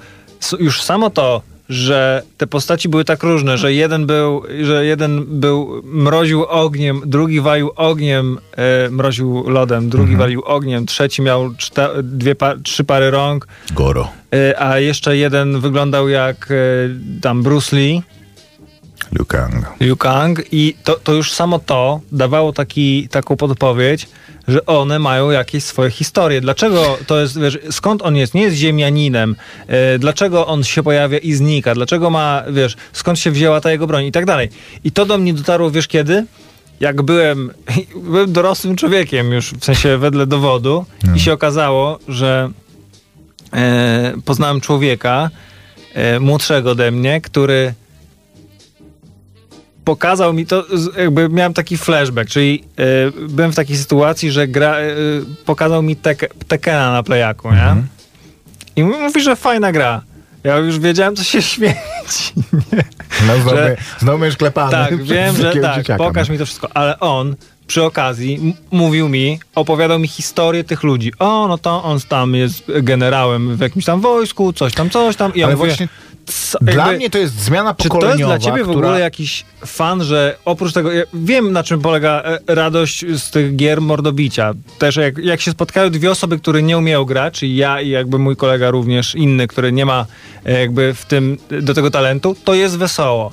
[0.59, 5.81] już samo to, że te postaci były tak różne, że jeden był, że jeden był
[5.85, 10.19] mroził ogniem, drugi walił ogniem, e, mroził lodem, drugi Mhm.
[10.19, 14.11] walił ogniem, trzeci miał czta, dwie pa, trzy pary rąk, Goro.
[14.35, 16.55] e, a jeszcze jeden wyglądał jak e,
[17.21, 18.01] tam Bruce Lee.
[19.11, 19.65] Liu Kang.
[19.79, 24.07] Liu Kang i to, to już samo to dawało taki, taką podpowiedź,
[24.47, 26.41] że one mają jakieś swoje historie.
[26.41, 28.33] Dlaczego to jest, wiesz, skąd on jest?
[28.33, 29.35] Nie jest ziemianinem.
[29.67, 31.75] E, dlaczego on się pojawia i znika?
[31.75, 34.49] Dlaczego ma, wiesz, skąd się wzięła ta jego broń i tak dalej.
[34.83, 36.25] I to do mnie dotarło, wiesz kiedy?
[36.79, 37.51] Jak byłem,
[38.09, 42.49] byłem dorosłym człowiekiem już, w sensie wedle dowodu i się okazało, że
[43.53, 45.29] e, poznałem człowieka
[45.93, 47.73] e, młodszego ode mnie, który
[49.89, 50.65] pokazał mi to,
[50.97, 54.85] jakby miałem taki flashback, czyli e, byłem w takiej sytuacji, że gra, e,
[55.45, 57.75] pokazał mi tek, Tekena na playaku, nie?
[58.75, 60.01] I mówi, że fajna gra.
[60.43, 62.33] Ja już wiedziałem, co się śmieci.
[63.27, 64.71] No, znowu, Że- znowu będziesz klepany.
[64.71, 66.33] tak, wiem, że tak, dzieciaka, pokaż no.
[66.33, 66.67] mi to wszystko.
[66.73, 67.35] Ale on
[67.67, 71.13] przy okazji mówił mi, opowiadał mi historię tych ludzi.
[71.19, 75.35] O, no to on tam jest generałem w jakimś tam wojsku, coś tam, coś tam.
[75.35, 75.87] I ja Ale mówię, właśnie
[76.33, 78.87] co- Dla jakby- mnie to jest zmiana czy to pokoleniowa, jest dla ciebie w która...
[78.87, 83.55] ogóle jakiś fan, że oprócz tego, ja wiem na czym polega e, radość z tych
[83.55, 84.53] gier mordobicia.
[84.79, 88.19] Też jak, jak się spotkają dwie osoby, które nie umieją grać, czyli ja i jakby
[88.19, 90.05] mój kolega również inny, który nie ma
[90.45, 93.31] e, jakby w tym, do tego talentu, to jest wesoło.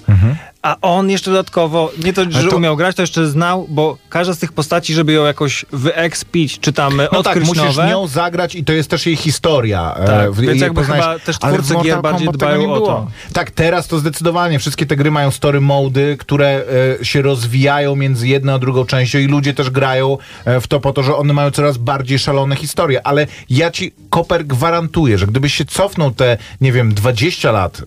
[0.67, 4.35] A on jeszcze dodatkowo, nie to, że to- umiał grać, to jeszcze znał, bo każda
[4.35, 7.89] z tych postaci, żeby ją jakoś wyekspić, czy tam e, No tak, odkryć musisz nowe,
[7.89, 9.95] nią zagrać i to jest też jej historia.
[10.07, 11.05] Tak, w- więc jakby poznajesz.
[11.07, 13.07] chyba też twórcy gier bardziej dbają o to.
[13.33, 14.59] Tak, teraz to zdecydowanie.
[14.59, 16.63] Wszystkie te gry mają story mody, które
[17.01, 20.81] e, się rozwijają między jedną a drugą częścią i ludzie też grają e, w to
[20.81, 23.07] po to, że one mają coraz bardziej szalone historie.
[23.07, 27.85] Ale ja ci, Koper, gwarantuję, że gdybyś się cofnął te, nie wiem, 20 lat e,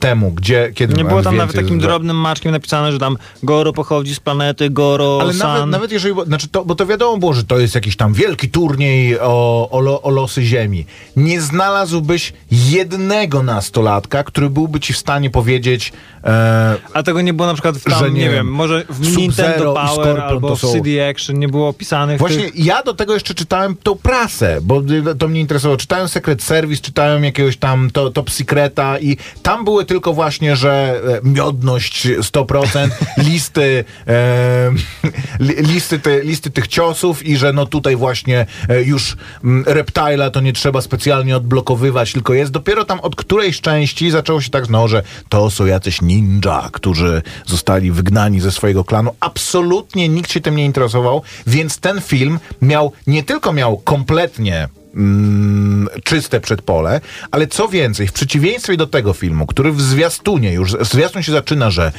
[0.00, 4.14] temu, gdzie, kiedy Nie było tam nawet takim drobnym maczkiem napisane, że tam Goro pochodzi
[4.14, 5.48] z planety Goro Ale San.
[5.48, 8.50] nawet, nawet jeżeli, znaczy to, bo to wiadomo było, że to jest jakiś tam wielki
[8.50, 10.86] turniej o, o, o losy Ziemi.
[11.16, 15.92] Nie znalazłbyś jednego nastolatka, który byłby ci w stanie powiedzieć,
[16.24, 19.16] e, A tego nie było na przykład w tam, Że nie, nie wiem, może w
[19.16, 22.64] Nintendo Power albo w CD Action nie było opisanych Właśnie tych...
[22.64, 24.82] ja do tego jeszcze czytałem tą prasę, bo
[25.18, 25.76] to mnie interesowało.
[25.76, 31.00] Czytałem Secret Service, czytałem jakiegoś tam to, Top Secreta i tam były tylko właśnie, że
[31.08, 31.20] e,
[31.72, 34.70] miodność 100%, listy, e,
[35.40, 40.30] li, listy, te, listy tych ciosów i że no tutaj właśnie e, już mm, Reptile'a
[40.30, 44.68] to nie trzeba specjalnie odblokowywać, tylko jest dopiero tam od którejś części zaczęło się tak,
[44.68, 49.14] no, że to są jacyś ninja, którzy zostali wygnani ze swojego klanu.
[49.20, 55.88] Absolutnie nikt się tym nie interesował, więc ten film miał, nie tylko miał kompletnie mm,
[56.04, 57.00] czyste przedpole,
[57.30, 61.70] ale co więcej, w przeciwieństwie do tego filmu, który w zwiastunie już, zwiastun się zaczyna,
[61.70, 61.92] że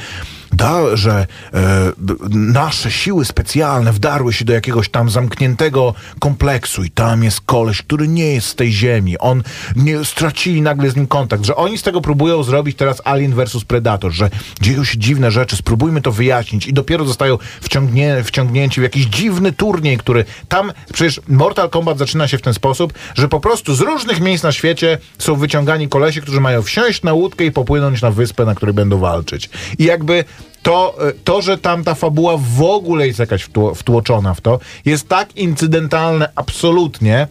[0.52, 1.92] da, że e,
[2.30, 8.08] nasze siły specjalne wdarły się do jakiegoś tam zamkniętego kompleksu i tam jest koleś, który
[8.08, 9.18] nie jest z tej ziemi.
[9.18, 9.42] On
[9.76, 13.64] nie stracili nagle z nim kontakt, że oni z tego próbują zrobić teraz Alien versus
[13.64, 14.30] Predator, że
[14.60, 19.52] dzieją się dziwne rzeczy, spróbujmy to wyjaśnić i dopiero zostają wciągnie, wciągnięci w jakiś dziwny
[19.52, 23.80] turniej, który tam, przecież Mortal Kombat zaczyna się w ten sposób, że po prostu z
[23.80, 28.10] różnych miejsc na świecie są wyciągani kolesie, którzy mają wsiąść na łódkę i popłynąć na
[28.10, 29.50] wyspę, na której będą walczyć.
[29.78, 30.24] I jakby
[30.62, 34.60] to, e, to, że tam ta fabuła w ogóle jest jakaś wtło, wtłoczona w to,
[34.84, 37.28] jest tak incydentalne absolutnie,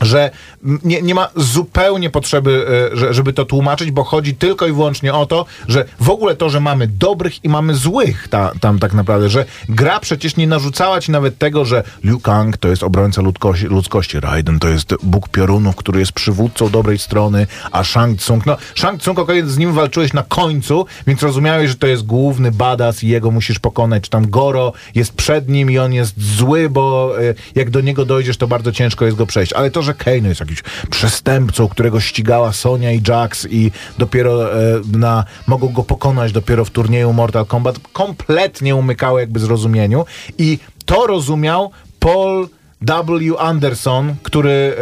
[0.00, 0.30] że
[0.62, 5.14] nie, nie ma zupełnie potrzeby, e, że, żeby to tłumaczyć, bo chodzi tylko i wyłącznie
[5.14, 8.94] o to, że w ogóle to, że mamy dobrych i mamy złych ta, tam tak
[8.94, 13.22] naprawdę, że gra przecież nie narzucała ci nawet tego, że Liu Kang to jest obrońca
[13.22, 18.46] ludzkości, ludzkości Raiden to jest Bóg piorunów, który jest przywódcą dobrej strony, a Shang Tsung,
[18.46, 22.52] no Shang Tsung, okej, z nim walczyłeś na końcu, więc rozumiałeś, że to jest główny
[22.52, 26.70] badass i jego musisz pokonać, czy tam Goro jest przed nim i on jest zły,
[26.70, 29.94] bo e, jak do niego dojdziesz, to bardzo ciężko jest go przejść, ale to, że
[29.94, 35.82] Kane jest jakiś przestępcą, którego ścigała Sonia i Jax i dopiero e, na, mogą go
[35.82, 40.04] pokonać dopiero w turnieju Mortal Kombat, kompletnie umykało jakby zrozumieniu
[40.38, 42.48] i to rozumiał Paul
[42.80, 43.36] W.
[43.38, 44.76] Anderson, który,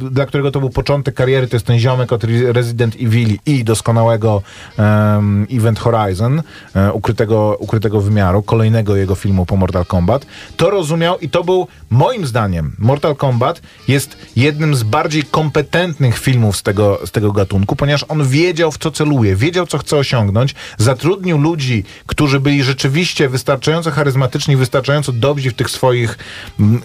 [0.00, 3.38] e, dla którego to był początek kariery, to jest ten ziomek od Re- Resident Evil
[3.46, 4.42] i doskonałego
[4.78, 6.42] em, Event Horizon,
[6.74, 11.66] e, ukrytego, ukrytego wymiaru, kolejnego jego filmu po Mortal Kombat, to rozumiał i to był,
[11.90, 17.76] moim zdaniem, Mortal Kombat jest jednym z bardziej kompetentnych filmów z tego, z tego gatunku,
[17.76, 23.28] ponieważ on wiedział, w co celuje, wiedział, co chce osiągnąć, zatrudnił ludzi, którzy byli rzeczywiście
[23.28, 26.18] wystarczająco charyzmatyczni, wystarczająco dobrzy w tych swoich
[26.60, 26.80] mm,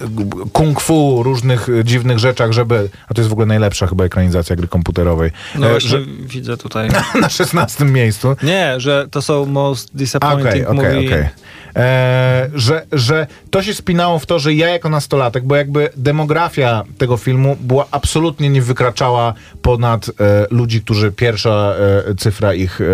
[0.54, 4.56] kung fu, różnych e, dziwnych rzeczach, żeby, a to jest w ogóle najlepsza chyba ekranizacja
[4.56, 6.90] gry komputerowej, No e, właśnie że, widzę tutaj.
[7.22, 8.36] na 16 miejscu.
[8.44, 10.90] Nie, że to są most disappointing movie.
[10.90, 11.30] okej.
[11.76, 16.84] E, Że, że to się spinało w to, że ja jako nastolatek, bo jakby demografia
[16.98, 20.12] tego filmu była absolutnie nie wykraczała ponad e,
[20.52, 21.74] ludzi, którzy pierwsza
[22.10, 22.86] e, cyfra ich, e,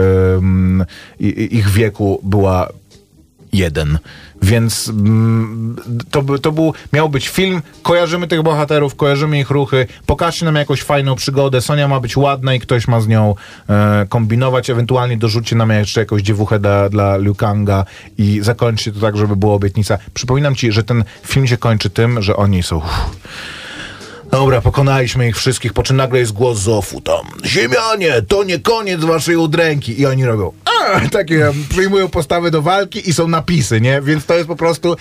[1.51, 2.67] ich wieku była
[3.53, 3.97] jeden.
[4.41, 5.75] Więc mm,
[6.11, 10.83] to, to był, miał być film, kojarzymy tych bohaterów, kojarzymy ich ruchy, pokażcie nam jakąś
[10.83, 13.35] fajną przygodę, Sonia ma być ładna i ktoś ma z nią
[13.69, 17.85] e, kombinować, ewentualnie dorzućcie nam jeszcze jakąś dziewuchę dla, dla Liu Kanga
[18.17, 19.97] i zakończcie to tak, żeby była obietnica.
[20.13, 22.77] Przypominam ci, że ten film się kończy tym, że oni są...
[22.77, 23.21] Uff,
[24.31, 27.25] Dobra, pokonaliśmy ich wszystkich, po czym nagle jest głos Zofu tam.
[27.45, 30.01] Ziemianie, to nie koniec waszej udręki.
[30.01, 34.01] I oni robią, a, takie, przyjmują postawy do walki i są napisy, nie?
[34.01, 34.95] Więc to jest po prostu,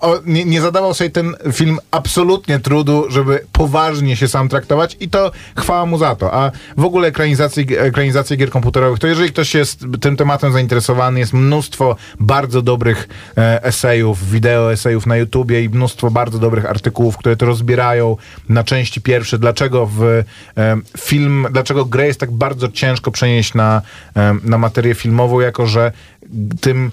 [0.00, 5.08] o, nie, nie zadawał sobie ten film absolutnie trudu, żeby poważnie się sam traktować i
[5.08, 6.34] to chwała mu za to.
[6.34, 11.32] A w ogóle ekranizacje, ekranizacje gier komputerowych, to jeżeli ktoś jest tym tematem zainteresowany, jest
[11.32, 17.36] mnóstwo bardzo dobrych e, esejów, wideo esejów na YouTubie i mnóstwo bardzo dobrych artykułów, które
[17.36, 18.16] to rozbierają
[18.50, 20.24] na części pierwsze, dlaczego w
[20.98, 23.82] film, dlaczego grę jest tak bardzo ciężko przenieść na,
[24.44, 25.92] na materię filmową, jako że
[26.60, 26.90] tym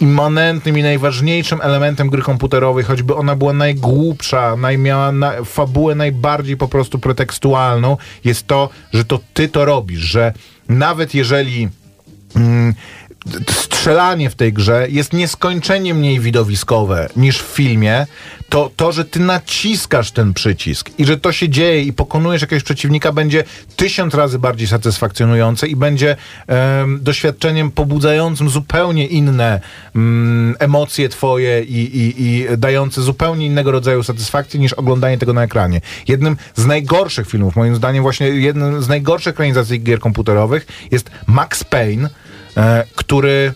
[0.00, 6.56] immanentnym i najważniejszym elementem gry komputerowej, choćby ona była najgłupsza, naj, miała na, fabułę najbardziej
[6.56, 10.32] po prostu pretekstualną, jest to, że to ty to robisz, że
[10.68, 11.68] nawet jeżeli
[12.36, 12.74] mm,
[13.50, 18.06] strzelanie w tej grze jest nieskończenie mniej widowiskowe niż w filmie,
[18.48, 22.62] to to, że ty naciskasz ten przycisk i że to się dzieje i pokonujesz jakiegoś
[22.62, 23.44] przeciwnika będzie
[23.76, 29.60] tysiąc razy bardziej satysfakcjonujące i będzie em, doświadczeniem pobudzającym zupełnie inne
[29.94, 35.42] mm, emocje twoje i, i, i dające zupełnie innego rodzaju satysfakcję niż oglądanie tego na
[35.42, 35.80] ekranie.
[36.08, 41.64] Jednym z najgorszych filmów, moim zdaniem właśnie jednym z najgorszych ekranizacji gier komputerowych jest Max
[41.64, 42.08] Payne,
[42.96, 43.52] który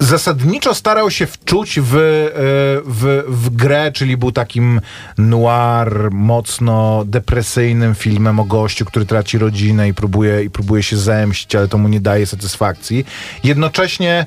[0.00, 2.00] zasadniczo starał się wczuć w, e,
[2.84, 4.80] w, w grę, czyli był takim
[5.18, 11.54] noir, mocno depresyjnym filmem o gościu, który traci rodzinę i próbuje, i próbuje się zemścić,
[11.54, 13.04] ale to mu nie daje satysfakcji.
[13.44, 14.26] Jednocześnie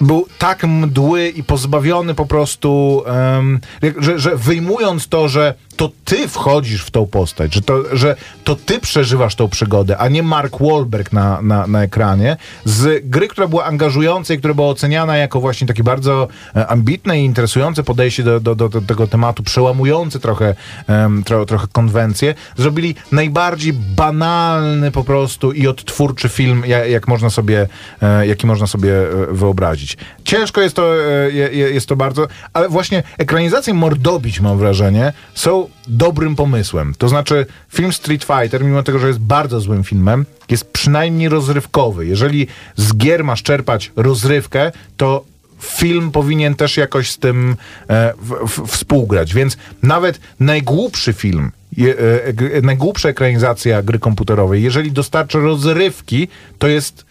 [0.00, 3.60] był tak mdły i pozbawiony po prostu, em,
[3.98, 8.56] że, że wyjmując to, że to ty wchodzisz w tą postać, że to, że to
[8.56, 13.48] ty przeżywasz tą przygodę, a nie Mark Wahlberg na, na, na ekranie, z gry, która
[13.48, 18.22] była angażująca i która była oceniana jako właśnie takie bardzo e, ambitne i interesujące podejście
[18.22, 20.54] do, do, do, do tego tematu, przełamujące trochę,
[20.86, 27.30] em, tro, trochę konwencje, zrobili najbardziej banalny po prostu i odtwórczy film, jak, jak można
[27.30, 27.68] sobie,
[28.02, 29.96] e, jaki można sobie e, wyobrazić.
[30.24, 35.63] Ciężko jest to, je, je- jest to bardzo, ale właśnie ekranizacje Mordobić, mam wrażenie, są
[35.88, 36.94] dobrym pomysłem.
[36.98, 42.06] To znaczy, film Street Fighter, mimo tego, że jest bardzo złym filmem, jest przynajmniej rozrywkowy.
[42.06, 42.46] Jeżeli
[42.76, 45.24] z gier masz czerpać rozrywkę, to
[45.60, 47.56] film powinien też jakoś z tym
[47.88, 49.34] e, w, w, współgrać.
[49.34, 57.04] Więc nawet najgłupszy film, e, g- najgłupsza ekranizacja gry komputerowej, jeżeli dostarcza rozrywki, to jest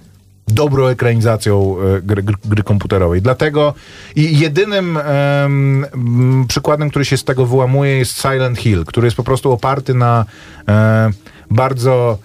[0.47, 3.21] dobrą ekranizacją e, gry, gry, komputerowej.
[3.21, 3.73] Dlatego
[4.15, 9.17] i jedynym em, m, przykładem, który się z tego wyłamuje jest Silent Hill, który jest
[9.17, 10.25] po prostu oparty na
[10.67, 11.11] e,
[11.51, 12.17] bardzo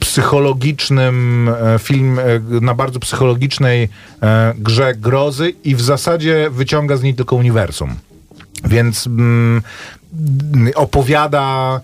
[0.00, 2.20] psychologicznym e, film,
[2.60, 3.88] na bardzo psychologicznej
[4.58, 7.94] grze grozy i w zasadzie wyciąga z niej tylko uniwersum.
[8.64, 9.62] Więc mm,
[10.74, 11.80] opowiada.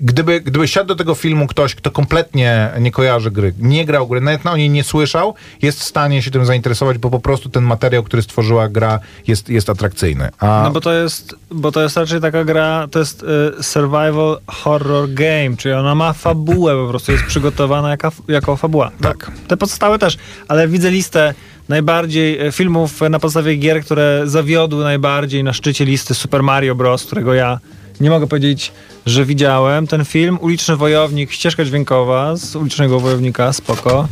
[0.00, 4.20] Gdyby, gdyby siadł do tego filmu ktoś, kto kompletnie nie kojarzy gry, nie grał gry,
[4.20, 7.64] nawet o niej nie słyszał, jest w stanie się tym zainteresować, bo po prostu ten
[7.64, 10.28] materiał, który stworzyła gra, jest, jest atrakcyjny.
[10.38, 13.22] A No bo to jest, bo to jest raczej taka gra, to jest
[13.58, 18.90] y, survival horror game, czyli ona ma fabułę po prostu, jest przygotowana jaka, jako fabuła.
[19.00, 19.30] Tak.
[19.48, 21.34] Te podstawy też, ale widzę listę
[21.68, 27.04] najbardziej e, filmów na podstawie gier, które zawiodły najbardziej na szczycie listy Super Mario Bros.,
[27.04, 27.58] którego ja
[28.00, 28.72] nie mogę powiedzieć,
[29.06, 29.86] że widziałem.
[29.86, 34.08] Ten film, Uliczny Wojownik, ścieżka dźwiękowa z Ulicznego Wojownika, spoko.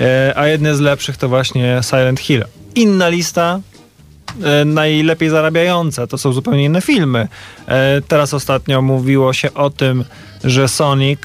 [0.00, 2.44] E, a jedne z lepszych to właśnie Silent Hill.
[2.74, 3.60] Inna lista,
[4.42, 6.06] e, najlepiej zarabiająca.
[6.06, 7.28] To są zupełnie inne filmy.
[8.08, 10.04] Teraz ostatnio mówiło się o tym,
[10.44, 11.20] że Sonic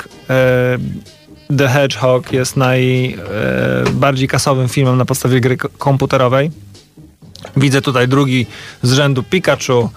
[1.58, 6.52] The Hedgehog jest najbardziej kasowym filmem na podstawie gry komputerowej.
[7.58, 8.48] Widzę tutaj drugi
[8.82, 9.90] z rzędu Pikachu.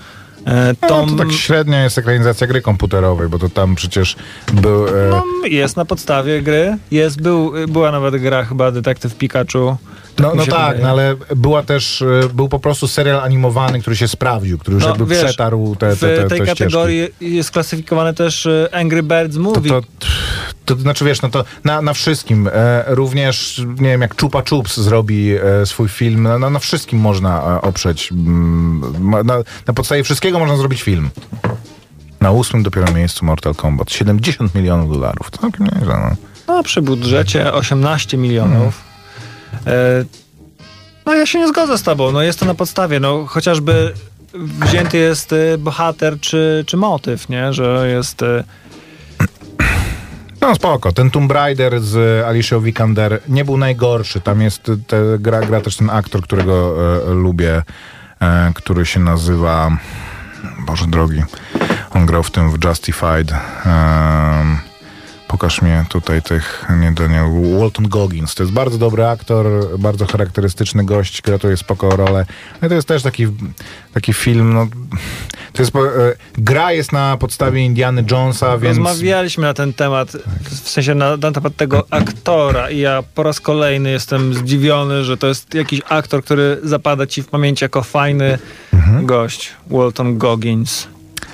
[0.47, 4.17] E, no, Tom to tak średnia jest ekranizacja gry komputerowej, bo to tam przecież
[4.53, 4.89] był.
[4.89, 6.79] E, no, jest na podstawie gry.
[6.91, 9.77] Jest, był, była nawet gra chyba Detektyw Pikachu.
[10.19, 13.81] No, mi no się tak, no ale była też, e, był po prostu serial animowany,
[13.81, 16.47] który się sprawdził, który już No, jakby wiesz, przetarł te, te, te, w tej te
[16.47, 19.71] kategorii jest klasyfikowane też e, Angry Birds Movie.
[19.71, 20.07] to, to,
[20.65, 24.81] to znaczy wiesz, no to na, na wszystkim, e, również nie wiem, jak Chupa Chups
[24.81, 29.35] zrobi e, swój film, na, na wszystkim można e, oprzeć, mm, na,
[29.67, 31.11] na podstawie wszystkiego można zrobić film.
[32.21, 33.91] Na ósmym dopiero miejscu Mortal Kombat.
[33.93, 35.31] 70 milionów dolarów.
[35.31, 36.17] Całkiem nieźle, no.
[36.49, 38.81] No, przy budżecie 18 milionów.
[39.67, 40.05] E,
[41.07, 42.13] no ja się nie zgodzę z tobą.
[42.13, 43.01] No jest to na podstawie.
[43.01, 43.95] No chociażby
[44.35, 47.53] wzięty jest e, bohater czy, czy motyw, nie?
[47.53, 48.25] Że jest...
[50.43, 54.21] e, No spoko, ten Tomb Raider z Alicia Vikander nie był najgorszy.
[54.21, 56.77] Tam jest, te, gra, gra też ten aktor, którego
[57.11, 57.63] e, lubię,
[58.21, 59.77] e, który się nazywa...
[60.67, 61.23] Boże drogi,
[61.91, 63.33] on grał w tym w Justified.
[63.33, 64.72] Em,
[65.33, 67.25] pokaż mnie tutaj tych, nie Daniel,
[67.59, 68.35] Walton Goggins.
[68.35, 69.47] To jest bardzo dobry aktor,
[69.79, 72.27] bardzo charakterystyczny gość, gratuje spoko rolę.
[72.63, 73.27] No i to jest też taki,
[73.95, 74.67] taki film, no,
[75.53, 75.81] to jest, e,
[76.39, 78.79] gra jest na podstawie Indiana Jonesa, więc...
[78.79, 80.13] Rozmawialiśmy na ten temat,
[80.51, 85.17] w sensie na, na temat tego aktora i ja po raz kolejny jestem zdziwiony, że
[85.17, 88.39] to jest jakiś aktor, który zapada ci w pamięci jako fajny
[88.73, 89.07] Mhm.
[89.07, 89.51] gość.
[89.71, 90.89] Walton Goggins.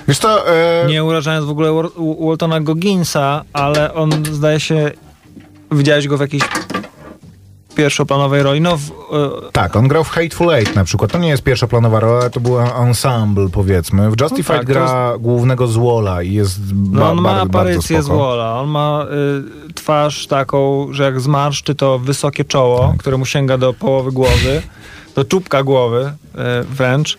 [0.09, 1.91] Wiesz to, e, Nie urażając w ogóle Wal-
[2.27, 4.91] Waltona Gogginsa, ale on zdaje się.
[5.71, 6.43] Widziałeś go w jakiejś
[7.75, 8.61] pierwszoplanowej roli?
[8.61, 11.11] No, w, e, tak, on grał w Hateful Eight na przykład.
[11.11, 14.11] To nie jest pierwszoplanowa rola, to był ensemble powiedzmy.
[14.11, 18.05] W Justified No tak, gra głównego złola i jest ba, no on ma aparycję z
[18.05, 18.19] spoko.
[18.19, 18.59] Wola.
[18.59, 19.05] On ma
[19.69, 22.97] y, twarz taką, że jak zmarszczy, to wysokie czoło, Tak.
[22.97, 24.61] które mu sięga do połowy głowy,
[25.15, 26.11] do czubka głowy
[26.61, 27.17] y, wręcz.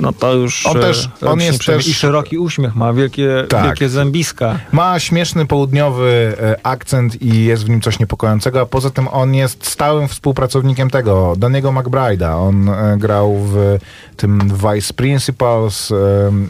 [0.00, 0.66] No to już.
[0.66, 3.64] On y, też- on jest też- I szeroki uśmiech ma, wielkie, Tak.
[3.64, 4.58] wielkie zębiska.
[4.72, 9.34] Ma śmieszny południowy e, akcent i jest w nim coś niepokojącego, a poza tym on
[9.34, 12.48] jest stałym współpracownikiem tego, Daniego McBride'a.
[12.48, 13.78] On e, grał w
[14.16, 14.40] tym
[14.74, 15.96] Vice Principals, e,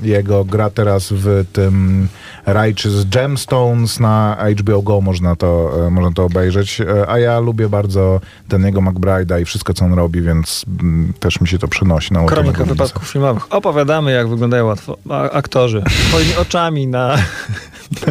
[0.02, 2.08] jego gra teraz w tym
[2.46, 7.68] Righteous Gemstones na HBO Go, można to, e, można to obejrzeć, E, a ja lubię
[7.68, 12.12] bardzo Daniego McBride'a i wszystko, co on robi, więc mm, też mi się to przenosi
[12.14, 13.33] na Kronika wypadków filmowych.
[13.50, 14.96] Opowiadamy, jak wyglądają łatwo,
[15.32, 15.82] aktorzy.
[16.08, 17.16] Twoimi oczami na.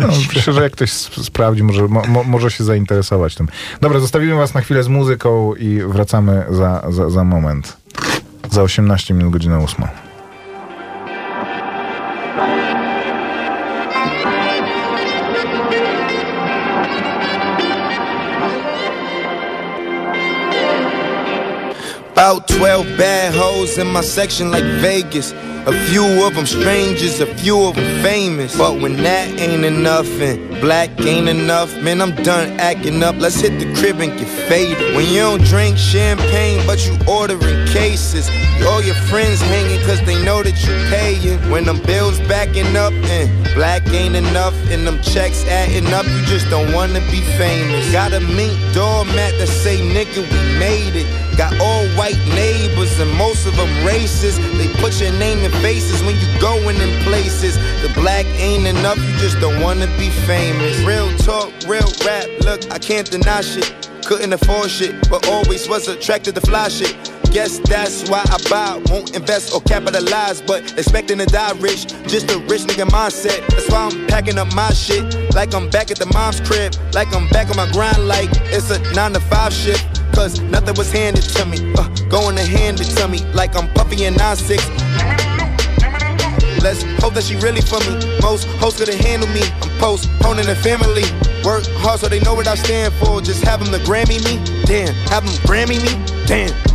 [0.01, 3.47] No, myślę, że jak ktoś sp- sprawdzi, może, mo, mo, może się zainteresować tym.
[3.82, 7.78] Dobra, zostawimy was na chwilę z muzyką i wracamy za, za, za moment.
[8.51, 9.86] Za 18 minut, godzina 8.
[22.14, 25.34] About 12 bad hoes in my section like Vegas.
[25.66, 28.57] A few of them strangers, a few of them famous.
[28.57, 33.16] But when that ain't enough and black ain't enough, man, I'm done acting up.
[33.18, 34.93] Let's hit the crib and get faded.
[34.93, 38.30] When you don't drink champagne, but you ordering cases.
[38.68, 41.39] All your friends hanging cause they know that you paying.
[41.49, 46.26] When them bills backing up and black ain't enough and them checks adding up, you
[46.26, 47.89] just don't wanna be famous.
[47.93, 51.07] Got a mink doormat that say nigga we made it.
[51.38, 54.38] Got all white neighbors and most of them racist.
[54.57, 57.56] They put your name in faces when you going in places.
[57.82, 60.80] The black ain't enough, you just don't wanna be famous.
[60.82, 63.72] Real talk, real rap, look, I can't deny shit.
[64.06, 66.95] Couldn't afford shit, but always was attracted to fly shit.
[67.34, 71.88] Guess that's why I buy, won't invest or capitalize, but expecting to die rich.
[72.06, 73.47] Just a rich nigga mindset.
[73.47, 75.34] That's why I'm packing up my shit.
[75.34, 76.76] Like I'm back at the mom's crib.
[76.93, 80.01] Like I'm back on my grind, like it's a 9 to 5 shift.
[80.14, 81.74] Cause nothing was handed to me.
[81.76, 83.18] Uh, going to hand it to me.
[83.34, 85.12] Like I'm puffy and 9 6.
[86.64, 87.99] Let's hope that she really for me.
[88.22, 89.41] Most hosts couldn't handle me.
[89.61, 91.03] I'm postponing the family.
[91.43, 93.20] Work hard so they know what I stand for.
[93.20, 94.39] Just have them to Grammy me.
[94.64, 95.91] Damn, have them Grammy me.
[96.26, 96.72] Damn.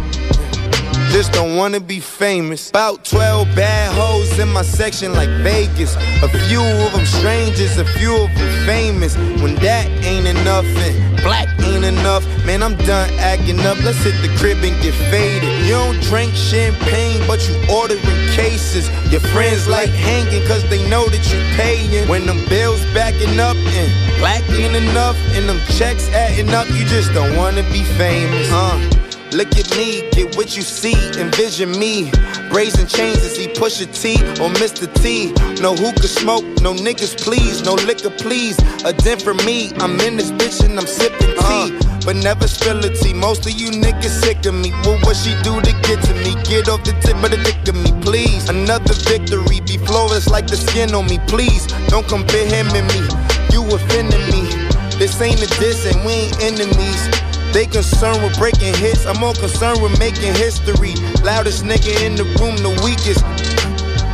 [1.11, 2.68] Just don't wanna be famous.
[2.68, 5.96] About 12 bad hoes in my section like Vegas.
[6.22, 9.16] A few of them strangers, a few of them famous.
[9.40, 13.82] When that ain't enough and black ain't enough, man, I'm done acting up.
[13.84, 15.48] Let's hit the crib and get faded.
[15.64, 18.02] You don't drink champagne, but you ordering
[18.36, 18.90] cases.
[19.11, 22.06] Your friends like hanging cause they know that you paying.
[22.06, 23.88] When them bills backing up and
[24.20, 28.52] black ain't enough and them checks adding up, you just don't wanna be famous.
[28.52, 28.97] Uh.
[29.33, 32.11] Look at me, get what you see, envision me.
[32.51, 34.89] Brazen chains as he push a T or Mr.
[35.03, 35.33] T.
[35.61, 38.59] No hookah smoke, no niggas please, no liquor please.
[38.85, 41.76] A den for me, I'm in this bitch and I'm sipping tea.
[41.76, 42.01] Uh.
[42.07, 43.12] But never spill a tea.
[43.12, 44.70] Most of you niggas sick of me.
[44.89, 46.33] What what she do to get to me?
[46.45, 48.49] Get off the tip of the dick to me, please.
[48.49, 51.66] Another victory, be flawless like the skin on me, please.
[51.89, 53.05] Don't compare him and me.
[53.53, 54.49] You offending me.
[54.97, 57.28] This ain't a diss and we ain't enemies.
[57.53, 60.94] They concerned with breaking hits, I'm more concerned with making history.
[61.22, 63.24] Loudest nigga in the room, the weakest.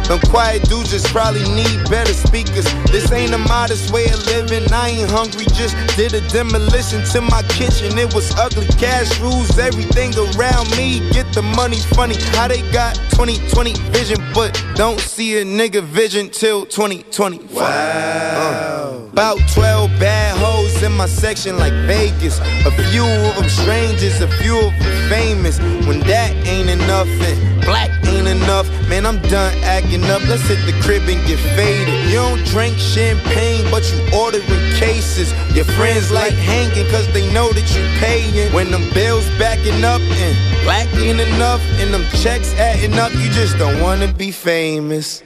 [0.09, 2.65] Them quiet dudes just probably need better speakers.
[2.93, 4.71] This ain't a modest way of living.
[4.71, 7.97] I ain't hungry, just did a demolition to my kitchen.
[7.97, 8.67] It was ugly.
[8.77, 11.01] Cash rules everything around me.
[11.11, 12.17] Get the money funny.
[12.37, 17.39] How they got 2020 vision, but don't see a nigga vision till 2020.
[17.55, 17.63] Wow.
[17.63, 19.04] Uh.
[19.15, 22.41] About 12 bad hoes in my section like Vegas.
[22.67, 25.61] A few of them strangers, a few of them famous.
[25.87, 30.21] When that ain't enough and black ain't enough, man, I'm done acting up.
[30.27, 32.11] Let's hit the crib and get faded.
[32.11, 35.31] You don't drink champagne, but you ordering cases.
[35.55, 38.53] Your friends like hanging cause they know that you paying.
[38.53, 40.35] When them bills backing up and
[40.65, 45.23] black ain't enough and them checks adding up, you just don't wanna be famous.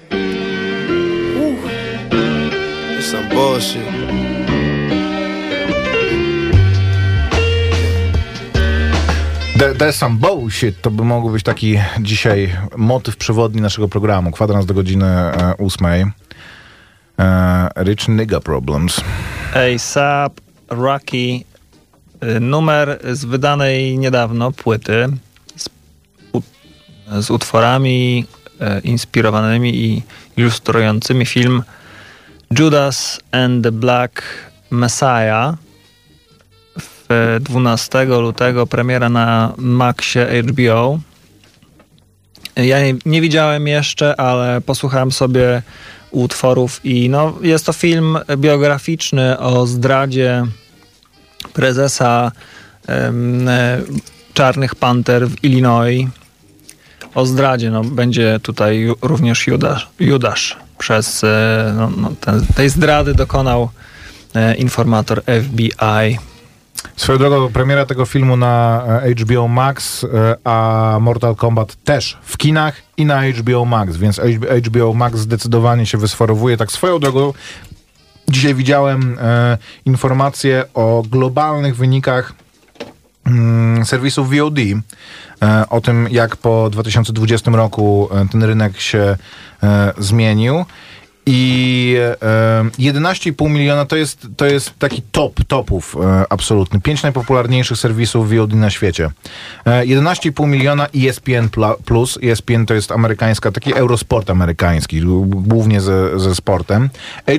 [3.08, 3.88] Some bullshit.
[9.58, 14.30] The, the some bullshit to by mógł być taki dzisiaj motyw przewodni naszego programu.
[14.30, 16.04] Kwadrans do godziny e, ósmej.
[17.18, 19.00] E, Rich Nigga Problems.
[19.54, 21.44] ASAP, Rocky,
[22.36, 25.08] y, numer z wydanej niedawno płyty
[25.56, 25.68] z,
[26.32, 26.42] u,
[27.20, 28.26] z utworami
[28.60, 30.02] e, inspirowanymi i
[30.36, 31.62] ilustrującymi film
[32.50, 34.22] Judas and the Black
[34.70, 35.56] Messiah.
[36.78, 40.98] W 12 lutego premiera na Maxie HBO.
[42.56, 45.62] Ja nie, nie widziałem jeszcze, ale posłuchałem sobie
[46.10, 50.46] utworów i no, jest to film biograficzny o zdradzie
[51.52, 52.32] prezesa
[52.88, 53.12] e,
[54.34, 56.08] Czarnych Panter w Illinois.
[57.14, 63.14] O zdradzie, no, będzie tutaj również Judasz, Judasz przez e, no, no, ten, tej zdrady
[63.14, 63.70] dokonał
[64.34, 66.18] e, informator FBI.
[66.96, 70.06] Swoją drogą, premiera tego filmu na e, HBO Max,
[70.44, 74.20] a Mortal Kombat też w kinach i na HBO Max, więc
[74.66, 76.56] HBO Max zdecydowanie się wysforowuje.
[76.56, 77.32] Tak swoją drogą,
[78.28, 79.16] dzisiaj widziałem
[79.84, 82.32] informacje o globalnych wynikach
[83.84, 89.16] serwisów VOD, e, o tym jak po 2020 roku e, ten rynek się
[89.62, 90.64] e, zmienił.
[91.30, 95.96] I e, 11,5 miliona to jest, to jest taki top topów
[96.30, 96.80] absolutny.
[96.80, 99.10] Pięć najpopularniejszych serwisów VOD na świecie.
[99.64, 101.48] E, 11,5 miliona ESPN
[101.84, 102.18] plus.
[102.22, 106.90] ESPN to jest amerykańska, taki eurosport amerykański, głównie ze, ze sportem.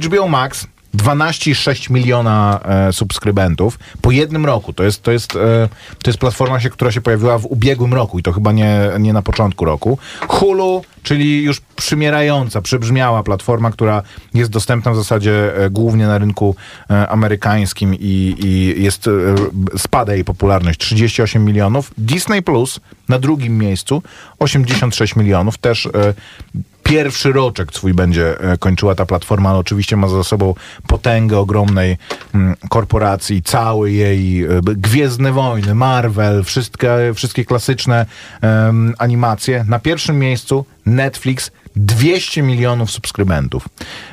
[0.03, 4.73] HBO Max 12,6 miliona e, subskrybentów po jednym roku.
[4.73, 5.69] To jest, to jest, e,
[6.03, 9.13] to jest platforma, się, która się pojawiła w ubiegłym roku i to chyba nie, nie
[9.13, 9.97] na początku roku.
[10.27, 16.55] Hulu, czyli już przymierająca, przybrzmiała platforma, która jest dostępna w zasadzie e, głównie na rynku
[16.89, 19.11] e, amerykańskim i, i jest, e,
[19.77, 21.91] spada jej popularność 38 milionów.
[21.97, 22.79] Disney Plus
[23.09, 24.03] na drugim miejscu
[24.39, 26.13] 86 milionów, też e,
[26.89, 30.55] pierwszy roczek swój będzie e, kończyła ta platforma, ale oczywiście ma za sobą
[30.87, 31.97] potęgę ogromnej
[32.35, 38.05] mm, korporacji, całej jej e, Gwiezdne Wojny, Marvel, wszystkie, wszystkie klasyczne
[38.41, 39.65] em, animacje.
[39.67, 43.69] Na pierwszym miejscu Netflix 200 milionów subskrybentów.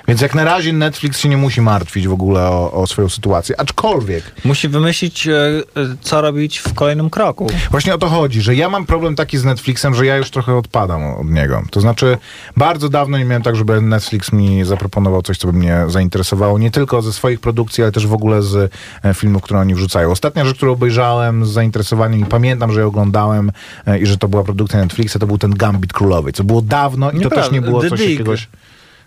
[0.09, 3.61] Więc jak na razie Netflix się nie musi martwić w ogóle o, o swoją sytuację.
[3.61, 5.63] Aczkolwiek Musi wymyślić, e, e,
[6.01, 7.47] co robić w kolejnym kroku.
[7.71, 10.55] Właśnie o to chodzi, że ja mam problem taki z Netflixem, że ja już trochę
[10.55, 11.63] odpadam od niego.
[11.71, 12.19] To znaczy,
[12.57, 16.59] bardzo dawno nie miałem tak, żeby Netflix mi zaproponował coś, co by mnie zainteresowało.
[16.59, 18.73] Nie tylko ze swoich produkcji, ale też w ogóle z
[19.05, 20.11] e, filmów, które oni wrzucają.
[20.11, 23.53] Ostatnia rzecz, którą obejrzałem z zainteresowaniem i pamiętam, że ją oglądałem
[24.01, 27.21] i że to była produkcja Netflixa, to był ten Gambit Królowej, co było dawno i
[27.21, 28.11] to też nie było coś Dig.
[28.11, 28.49] jakiegoś...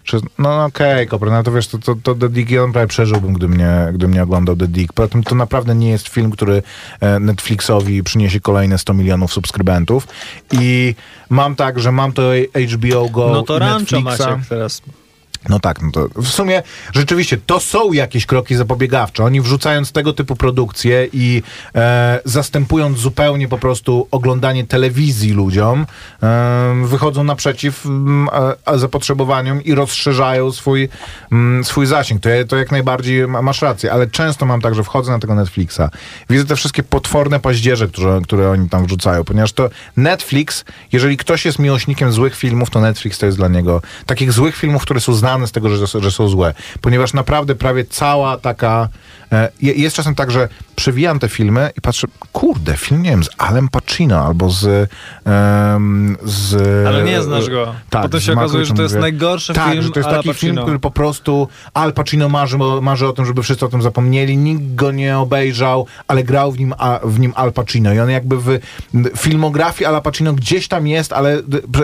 [0.04, 3.34] Czy, no okej, okay, no to wiesz, to, to, to The Dig ja prawie przeżyłbym,
[3.34, 4.94] gdybym nie, gdybym nie oglądał The Dig.
[4.94, 6.64] Poza tym to naprawdę nie jest film, który
[7.00, 10.08] e, Netflixowi przyniesie kolejne 100 milionów subskrybentów.
[10.52, 10.96] I
[11.30, 12.32] mam tak, że mam to
[12.74, 14.30] HBO Go No to Rancho Netflixa.
[14.30, 14.82] Maciek teraz.
[15.50, 16.64] No tak, no to w sumie
[16.94, 19.24] rzeczywiście to są jakieś kroki zapobiegawcze.
[19.24, 21.44] Oni wrzucając tego typu produkcje i
[21.76, 25.86] e, zastępując zupełnie po prostu oglądanie telewizji ludziom,
[26.24, 28.28] e, wychodzą naprzeciw m,
[28.66, 30.90] a zapotrzebowaniom i rozszerzają swój,
[31.32, 32.22] m, swój zasięg.
[32.22, 35.36] To, to jak najbardziej ma- masz rację, ale często mam tak, że wchodzę na tego
[35.36, 35.82] Netflixa,
[36.30, 41.46] widzę te wszystkie potworne paździerze, które, które oni tam wrzucają, ponieważ to Netflix, jeżeli ktoś
[41.46, 45.14] jest miłośnikiem złych filmów, to Netflix to jest dla niego takich złych filmów, które są
[45.14, 46.54] znane z tego, że, że są złe.
[46.82, 48.88] Ponieważ naprawdę prawie cała taka...
[49.32, 53.24] E, je- jest czasem tak, że przewijam te filmy i patrzę, kurde, film, nie wiem,
[53.24, 54.90] z Alem Pacino albo z...
[55.26, 56.56] em, z
[56.88, 57.76] Ale nie znasz go.
[57.90, 59.02] Tak, Potem się okazuje, że to jest mówię.
[59.02, 63.08] najgorszy tak, film że to jest taki film, który po prostu Al Pacino marzy, marzy
[63.08, 66.74] o tym, żeby wszyscy o tym zapomnieli, nikt go nie obejrzał, ale grał w nim,
[66.78, 68.60] a, w nim Al Pacino i on jakby w
[69.18, 71.42] filmografii Ala Pacino gdzieś tam jest, ale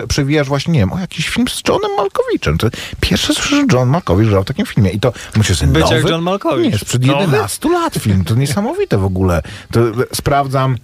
[0.08, 2.58] przewijasz właśnie, nie wiem, o jakiś film z Johnem Malkowiczem.
[2.58, 2.68] To
[3.00, 5.96] pierwszy słyszę, że John Malkowicz grał w takim filmie i to muszę sobie Być nowy?
[5.96, 6.72] jak John Malkowicz.
[6.72, 7.20] Nie, sprzed Nowy?
[7.20, 9.42] 11 lat film, to niesamowite w ogóle.
[9.72, 10.76] To e, sprawdzam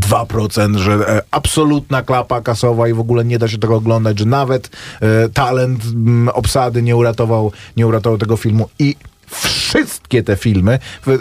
[0.00, 4.24] 2%, że e, absolutna klapa kasowa i w ogóle nie da się tego oglądać, że
[4.24, 4.70] nawet
[5.00, 5.82] e, talent
[6.32, 8.96] obsady nie uratował, nie uratował tego filmu i
[9.30, 10.78] wszystkie te filmy,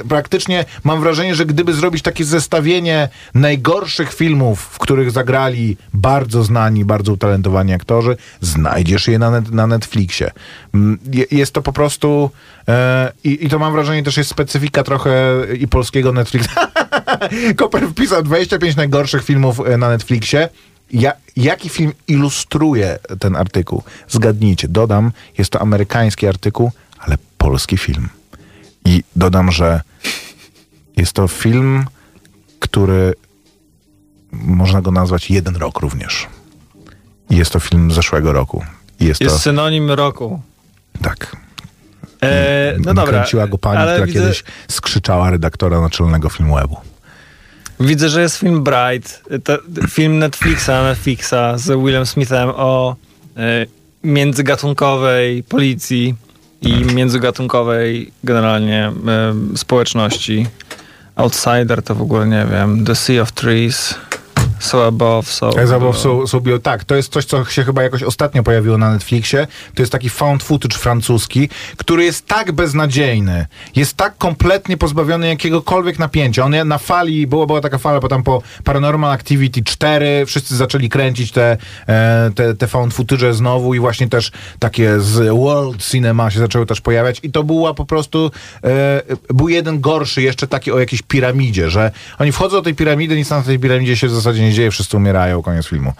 [0.10, 6.86] praktycznie mam wrażenie, że gdyby zrobić takie zestawienie najgorszych filmów, w których zagrali bardzo znani,
[6.86, 10.32] bardzo utalentowani aktorzy, znajdziesz je na, net, na Netflixie.
[10.74, 12.32] Mm, je- Jest to po prostu
[12.68, 16.55] e, i, i to mam wrażenie też jest specyfika trochę i polskiego Netflixa.
[17.58, 20.49] Koper wpisał 25 najgorszych filmów e, na Netflixie.
[20.91, 23.84] Ja, jaki film ilustruje ten artykuł?
[24.10, 24.68] Zgadnijcie.
[24.68, 27.18] Dodam, jest to amerykański artykuł, ale
[27.48, 28.10] polski film.
[28.86, 29.82] I dodam, że
[30.98, 31.86] jest to film,
[32.60, 33.14] który
[34.32, 36.28] można go nazwać jeden rok również.
[37.30, 38.64] Jest to film z zeszłego roku.
[39.00, 40.41] Jest, Jest to synonim roku.
[41.02, 41.36] tak.
[42.24, 43.14] E, no dobra.
[43.14, 46.78] Kręciła go pani, która widzę, kiedyś skrzyczała redaktora naczelnego filmu Webu.
[47.80, 49.58] widzę, że jest film Bright, to,
[49.89, 52.95] film Netflixa, Netflixa z Willem Smithem o
[53.38, 53.66] e,
[54.04, 56.16] międzygatunkowej policji
[56.62, 60.47] i międzygatunkowej generalnie e, społeczności.
[61.16, 62.86] Outsider to w ogóle nie wiem.
[62.86, 63.95] The Sea of Trees.
[64.60, 65.51] So Above, So...
[65.55, 68.78] Jak zabaw są, są bio, tak, to jest coś, co się chyba jakoś ostatnio pojawiło
[68.78, 69.47] na Netflixie.
[69.76, 73.45] To jest taki found footage francuski, który jest tak beznadziejny,
[73.76, 76.45] jest tak kompletnie pozbawiony jakiegokolwiek napięcia.
[76.45, 80.89] On na fali, była, była taka fala, bo tam po Paranormal Activity 4 wszyscy zaczęli
[80.89, 86.32] kręcić te, e, te, te found footage znowu i właśnie też takie z World Cinema
[86.32, 88.32] się zaczęły też pojawiać i to była po prostu,
[88.64, 93.16] e, był jeden gorszy, jeszcze taki o jakiejś piramidzie, że oni wchodzą do tej piramidy,
[93.16, 95.93] nic na tej piramidzie się w zasadzie nie dzieje, wszyscy umierają, koniec filmu.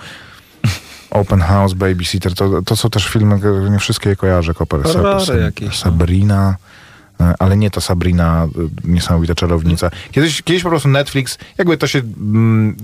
[1.10, 3.39] Open House, Babysitter, to, to są też filmy,
[3.72, 4.80] nie wszystkie je kojarzę, Koper.
[5.04, 5.20] No.
[5.72, 6.56] Sabrina,
[7.22, 8.48] e, ale nie ta Sabrina,
[8.86, 9.91] y, niesamowita czarownica.
[10.12, 12.78] Kiedyś, kiedyś po prostu Netflix, jakby to się, mm,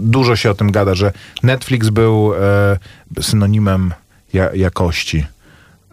[0.00, 1.12] dużo się o tym gada, że
[1.42, 3.94] Netflix był e, synonimem
[4.32, 5.26] ja, jakości.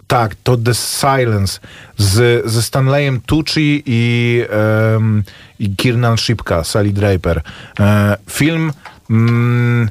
[0.08, 1.60] Tak, to The Silence
[1.98, 4.44] z, ze Stanleyem Tucci i,
[4.96, 5.24] em,
[5.60, 7.42] i Kiernan Shipka, Sally Draper.
[7.80, 8.72] E, film
[9.10, 9.90] mm,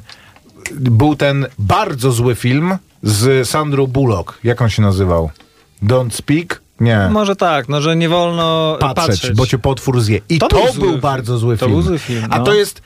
[0.71, 4.39] był ten bardzo zły film z Sandrą Bullock.
[4.43, 5.29] Jak on się nazywał?
[5.83, 6.61] Don't Speak?
[6.79, 7.09] Nie.
[7.11, 9.35] Może tak, no że nie wolno Patrzeć, patrzeć.
[9.37, 10.19] bo cię potwór zje.
[10.29, 11.01] I to, To był był, zły film.
[11.01, 11.71] bardzo zły To film.
[11.71, 12.43] był zły film, A no.
[12.43, 12.81] to jest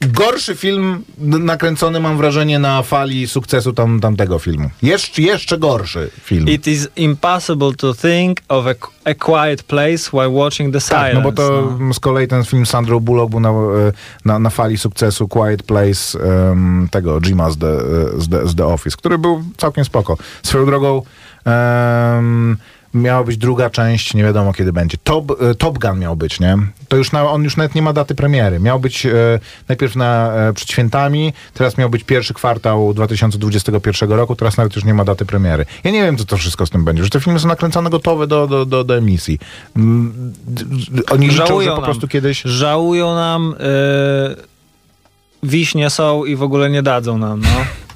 [0.00, 4.70] gorszy film nakręcony, mam wrażenie, na fali sukcesu tam, tamtego filmu.
[4.82, 6.48] Jeszcze, jeszcze gorszy film.
[6.48, 8.74] It is impossible to think of a,
[9.10, 11.06] a quiet place while watching the silence.
[11.06, 11.94] Tak, no bo to no.
[11.94, 13.92] z kolei ten film Sandro Bullock był na, e,
[14.24, 16.18] na, na fali sukcesu Quiet Place
[16.50, 17.78] em, tego Jima z The,
[18.18, 20.16] z, The, z The Office, który był całkiem spoko.
[20.42, 21.02] Swoją drogą
[21.44, 22.56] em,
[22.94, 24.98] miała być druga część, nie wiadomo kiedy będzie.
[25.04, 26.58] Top, e, Top Gun miał być, nie?
[26.88, 28.60] To już na, on już nawet nie ma daty premiery.
[28.60, 29.10] Miał być e,
[29.68, 34.84] najpierw na, e, przed świętami, teraz miał być pierwszy kwartał 2021 roku, teraz nawet już
[34.84, 35.66] nie ma daty premiery.
[35.84, 38.26] Ja nie wiem, co to wszystko z tym będzie, że te filmy są nakręcone gotowe
[38.26, 39.38] do, do, do, do emisji.
[39.76, 40.32] Mm,
[41.10, 42.08] Oni liczą, że Żałują po prostu nam.
[42.10, 42.42] kiedyś...
[42.42, 44.36] Żałują nam, y,
[45.42, 47.48] wiśnie są i w ogóle nie dadzą nam, no.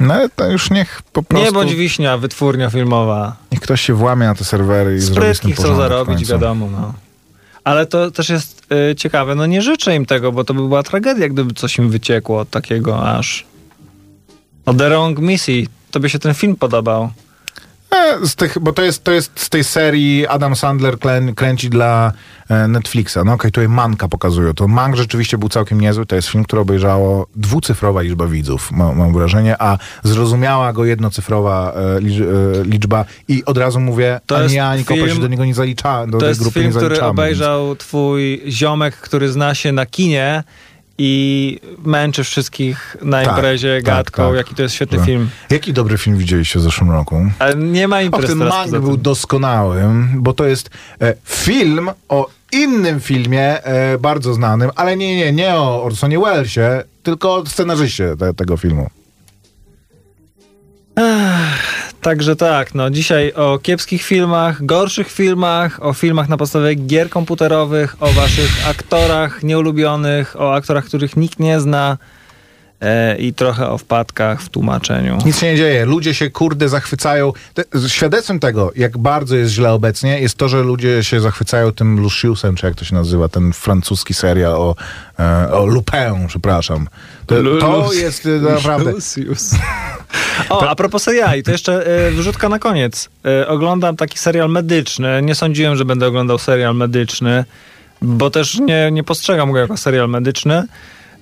[0.00, 1.46] No ale to już niech po prostu...
[1.46, 3.36] Nie bądź wiśnia, wytwórnia filmowa.
[3.52, 6.94] Niech ktoś się włamie na te serwery i zrobi z tym chcą zarobić, wiadomo, no.
[7.64, 10.82] Ale to też jest y, ciekawe, no nie życzę im tego, bo to by była
[10.82, 13.46] tragedia, gdyby coś im wyciekło od takiego aż...
[14.66, 17.10] O The Wrong Missy, tobie się ten film podobał.
[17.90, 21.70] E, Z tych, bo to jest, to jest z tej serii Adam Sandler klę, kręci
[21.70, 22.12] dla
[22.48, 23.18] e, Netflixa.
[23.24, 24.54] No okej, tutaj Manka pokazują.
[24.54, 26.06] To Mank rzeczywiście był całkiem niezły.
[26.06, 31.72] To jest film, który obejrzało dwucyfrowa liczba widzów, ma, mam wrażenie, a zrozumiała go jednocyfrowa
[31.96, 32.22] e, licz,
[32.64, 35.44] liczba i od razu mówię, To ani jest ja, ani Kopa film- się do niego
[35.44, 37.10] nie zalicza, do To tej jest grupy film, nie który zaliczamy.
[37.10, 40.44] obejrzał twój ziomek, który zna się na kinie
[40.98, 44.36] i męczy wszystkich na Tak, imprezie tak, gadką, tak.
[44.36, 45.06] jaki to jest świetny Tak.
[45.06, 45.28] film.
[45.50, 47.26] Jaki dobry film widzieliście w zeszłym roku?
[47.38, 50.70] Ale nie ma imprez ten teraz Mank był doskonałym, bo to jest
[51.00, 56.82] e, film o innym filmie, e, bardzo znanym, ale nie, nie, nie o Orsonie Wellesie,
[57.02, 58.90] tylko o scenarzyście te, tego filmu.
[62.00, 67.96] Także tak, no dzisiaj o kiepskich filmach, gorszych filmach, o filmach na podstawie gier komputerowych,
[68.00, 71.98] o waszych aktorach nieulubionych, o aktorach, których nikt nie zna
[73.18, 75.18] i trochę o wpadkach w tłumaczeniu.
[75.26, 77.32] Nic się nie dzieje, ludzie się kurde zachwycają.
[77.54, 82.00] Te, świadectwem tego, jak bardzo jest źle obecnie, jest to, że ludzie się zachwycają tym
[82.00, 84.74] Luciusem, czy jak to się nazywa, ten francuski serial o,
[85.18, 86.88] e, o Lupin, przepraszam.
[87.26, 88.92] To, Lu- to Lu- jest e, naprawdę...
[88.92, 89.50] Lucius.
[90.48, 93.08] O, a propos seriali, to jeszcze e, wrzutka na koniec.
[93.24, 95.22] E, oglądam taki serial medyczny.
[95.22, 97.44] Nie sądziłem, że będę oglądał serial medyczny,
[98.02, 100.66] bo też nie, nie postrzegam go jako serial medyczny.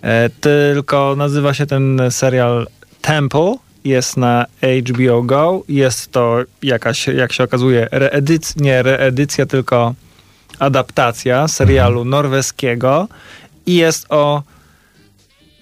[0.05, 2.66] E, tylko nazywa się ten serial
[3.00, 3.55] Temple.
[3.84, 4.46] Jest na
[4.88, 5.62] HBO Go.
[5.68, 9.94] Jest to jakaś, jak się okazuje, reedycja, nie reedycja, tylko
[10.59, 13.09] adaptacja serialu norweskiego.
[13.66, 14.42] I jest o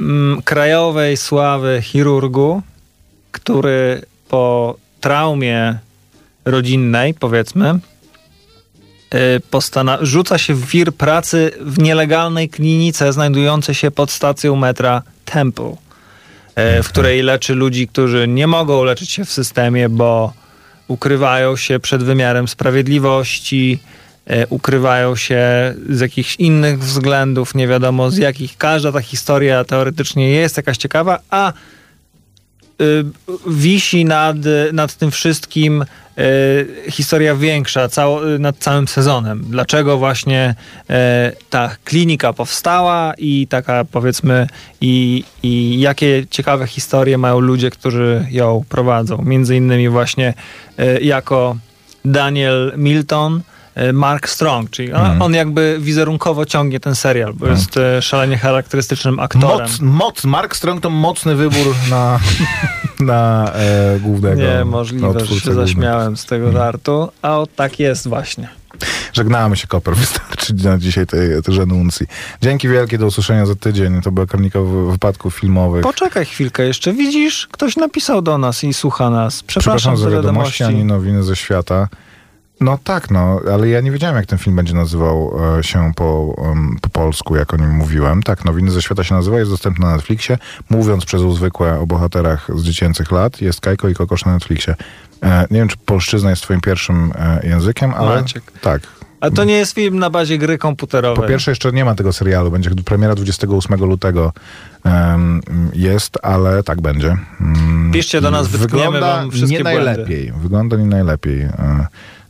[0.00, 2.62] mm, krajowej sławy chirurgu,
[3.32, 5.78] który po traumie
[6.44, 7.78] rodzinnej, powiedzmy,
[9.50, 15.70] postana- rzuca się w wir pracy w nielegalnej klinice znajdującej się pod stacją metra Temple,
[15.70, 20.32] y, w której leczy ludzi, którzy nie mogą leczyć się w systemie, bo
[20.88, 23.78] ukrywają się przed wymiarem sprawiedliwości,
[24.26, 28.56] e, ukrywają się z jakichś innych względów, nie wiadomo z jakich.
[28.56, 31.54] Każda ta historia teoretycznie jest jakaś ciekawa, a y,
[33.46, 34.36] wisi nad,
[34.72, 35.84] nad tym wszystkim
[36.18, 39.44] y, historia większa cało, y, nad całym sezonem.
[39.48, 40.54] Dlaczego właśnie
[40.90, 40.94] y,
[41.50, 44.46] ta klinika powstała i taka powiedzmy
[44.80, 49.22] i, i jakie ciekawe historie mają ludzie, którzy ją prowadzą.
[49.22, 50.34] Między innymi właśnie
[50.80, 51.56] y, jako
[52.04, 53.42] Daniel Milton, y,
[53.92, 59.20] Mark Strong, czyli on, on jakby wizerunkowo ciągnie ten serial, bo jest y, szalenie charakterystycznym
[59.20, 59.68] aktorem.
[59.68, 62.20] Moc, moc, Mark Strong to mocny wybór na,
[63.00, 64.42] na e, głównego.
[64.42, 65.60] Nie, możliwe, że się głównego.
[65.66, 68.48] zaśmiałem z tego żartu, a o tak jest właśnie.
[69.12, 69.94] Żegnamy się, Koper.
[70.02, 72.06] Wystarczy na dzisiaj tej, tej renuncji.
[72.42, 74.02] Dzięki wielkie, do usłyszenia za tydzień.
[74.02, 74.60] To była kronika
[74.90, 75.82] wypadków filmowych.
[75.82, 79.42] Poczekaj chwilkę jeszcze, widzisz, ktoś napisał do nas i słucha nas.
[79.42, 80.64] Przepraszam, Przepraszam za wiadomości, wiadomości.
[80.64, 81.88] ani nowiny ze świata.
[82.62, 86.34] No tak, no, ale ja nie wiedziałem, jak ten film będzie nazywał e, się po,
[86.52, 88.22] em, po polsku, jak o nim mówiłem.
[88.22, 90.38] Tak, Nowiny ze świata się nazywa, jest dostępny na Netflixie.
[90.70, 94.74] Mówiąc przez zwykłe o bohaterach z dziecięcych lat, jest Kajko i Kokosz na Netflixie.
[95.22, 98.16] E, nie wiem, czy polszczyzna jest twoim pierwszym e, językiem, ale...
[98.16, 98.52] Maciek.
[98.60, 98.82] Tak.
[99.20, 101.22] A to nie jest film na bazie gry komputerowej.
[101.22, 102.50] Po pierwsze, jeszcze nie ma tego serialu.
[102.50, 104.32] Będzie premiera 28 lutego
[104.84, 105.40] em,
[105.74, 107.16] jest, ale tak będzie.
[107.40, 109.84] Mm, Piszcie do nas, wytkniemy Wygląda wam wszystkie nie błędy.
[109.84, 110.32] najlepiej.
[110.32, 111.48] Wygląda nie najlepiej.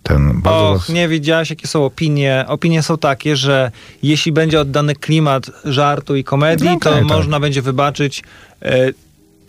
[0.02, 2.44] Ten bardzo Och, nie wiedziałaś, jakie są opinie.
[2.48, 3.70] Opinie są takie, że
[4.02, 7.04] jeśli będzie oddany klimat żartu i komedii, No okej, to tak.
[7.04, 8.22] można będzie wybaczyć
[8.62, 8.88] e,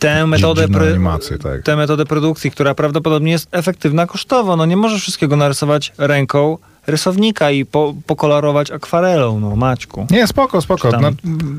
[0.04, 1.62] tę metodę, dziwną pro- animację, tak.
[1.62, 4.56] tę metodę produkcji, która prawdopodobnie jest efektywna kosztowo.
[4.56, 10.06] No nie możesz wszystkiego narysować ręką rysownika i po, pokolorować akwarelą, no Maćku.
[10.10, 10.90] Nie, spoko, spoko.
[11.00, 11.10] No,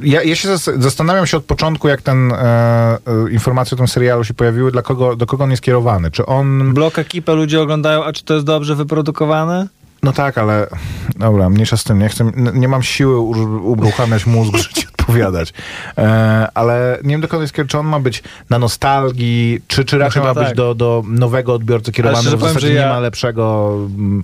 [0.04, 2.98] ja, ja się zas- zastanawiam się od początku, jak ten e, e,
[3.32, 6.12] informacje o tym serialu się pojawiły, dla kogo, do kogo on jest kierowany.
[6.12, 6.74] Czy on...
[6.74, 9.68] Blok ekipę ludzie oglądają, a czy to jest dobrze wyprodukowane?
[10.06, 10.68] No tak, ale
[11.16, 12.00] dobra, mniejsza z tym.
[12.00, 15.54] Nie, chcę, nie mam siły u- uruchamiać mózgu, żeby ci odpowiadać.
[15.98, 17.70] E, ale nie wiem do jest kierowany.
[17.70, 20.58] Czy on ma być na nostalgii, czy, czy raczej chyba ma być tak.
[20.58, 22.30] do, do nowego odbiorcy kierowany.
[22.30, 24.24] W powiem, zasadzie że nie ja- ma lepszego mm,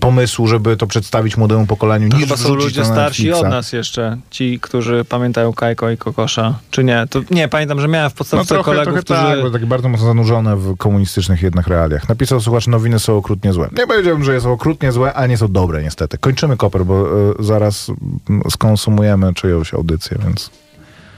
[0.00, 4.16] pomysłu, żeby to przedstawić młodemu pokoleniu, To niż chyba są ludzie starsi od nas jeszcze,
[4.30, 6.58] ci, którzy pamiętają Kajko i Kokosza.
[6.70, 7.06] Czy nie?
[7.10, 9.20] To nie, pamiętam, że miałem w No podstawce trochę, kolegów, trochę którzy...
[9.20, 12.08] tak, bo takie bardzo mocno zanurzone w komunistycznych jednak realiach.
[12.08, 13.68] Napisał słuchacz, nowiny są okrutnie złe.
[13.78, 16.18] Nie powiedziałbym, że są okrutnie złe, ale nie są dobre niestety.
[16.18, 17.90] Kończymy koper, bo e, zaraz
[18.50, 20.50] skonsumujemy czyjąś audycję, więc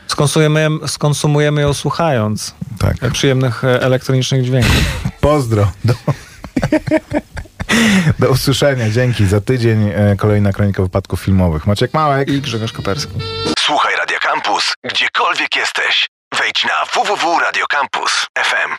[0.07, 3.13] Skonsumujemy, skonsumujemy ją słuchając tak.
[3.13, 5.03] przyjemnych e, elektronicznych dźwięków.
[5.21, 5.73] Pozdro.
[5.85, 5.95] Do,
[8.19, 8.91] do usłyszenia.
[8.91, 9.27] Dzięki.
[9.27, 11.67] Za tydzień e, kolejna kronika wypadków filmowych.
[11.67, 12.29] Maciek Małek.
[12.29, 13.13] I Grzegorz Koperski.
[13.59, 16.09] Słuchaj Radio Campus, gdziekolwiek jesteś.
[16.39, 18.71] Wejdź na www.radiocampus.fm.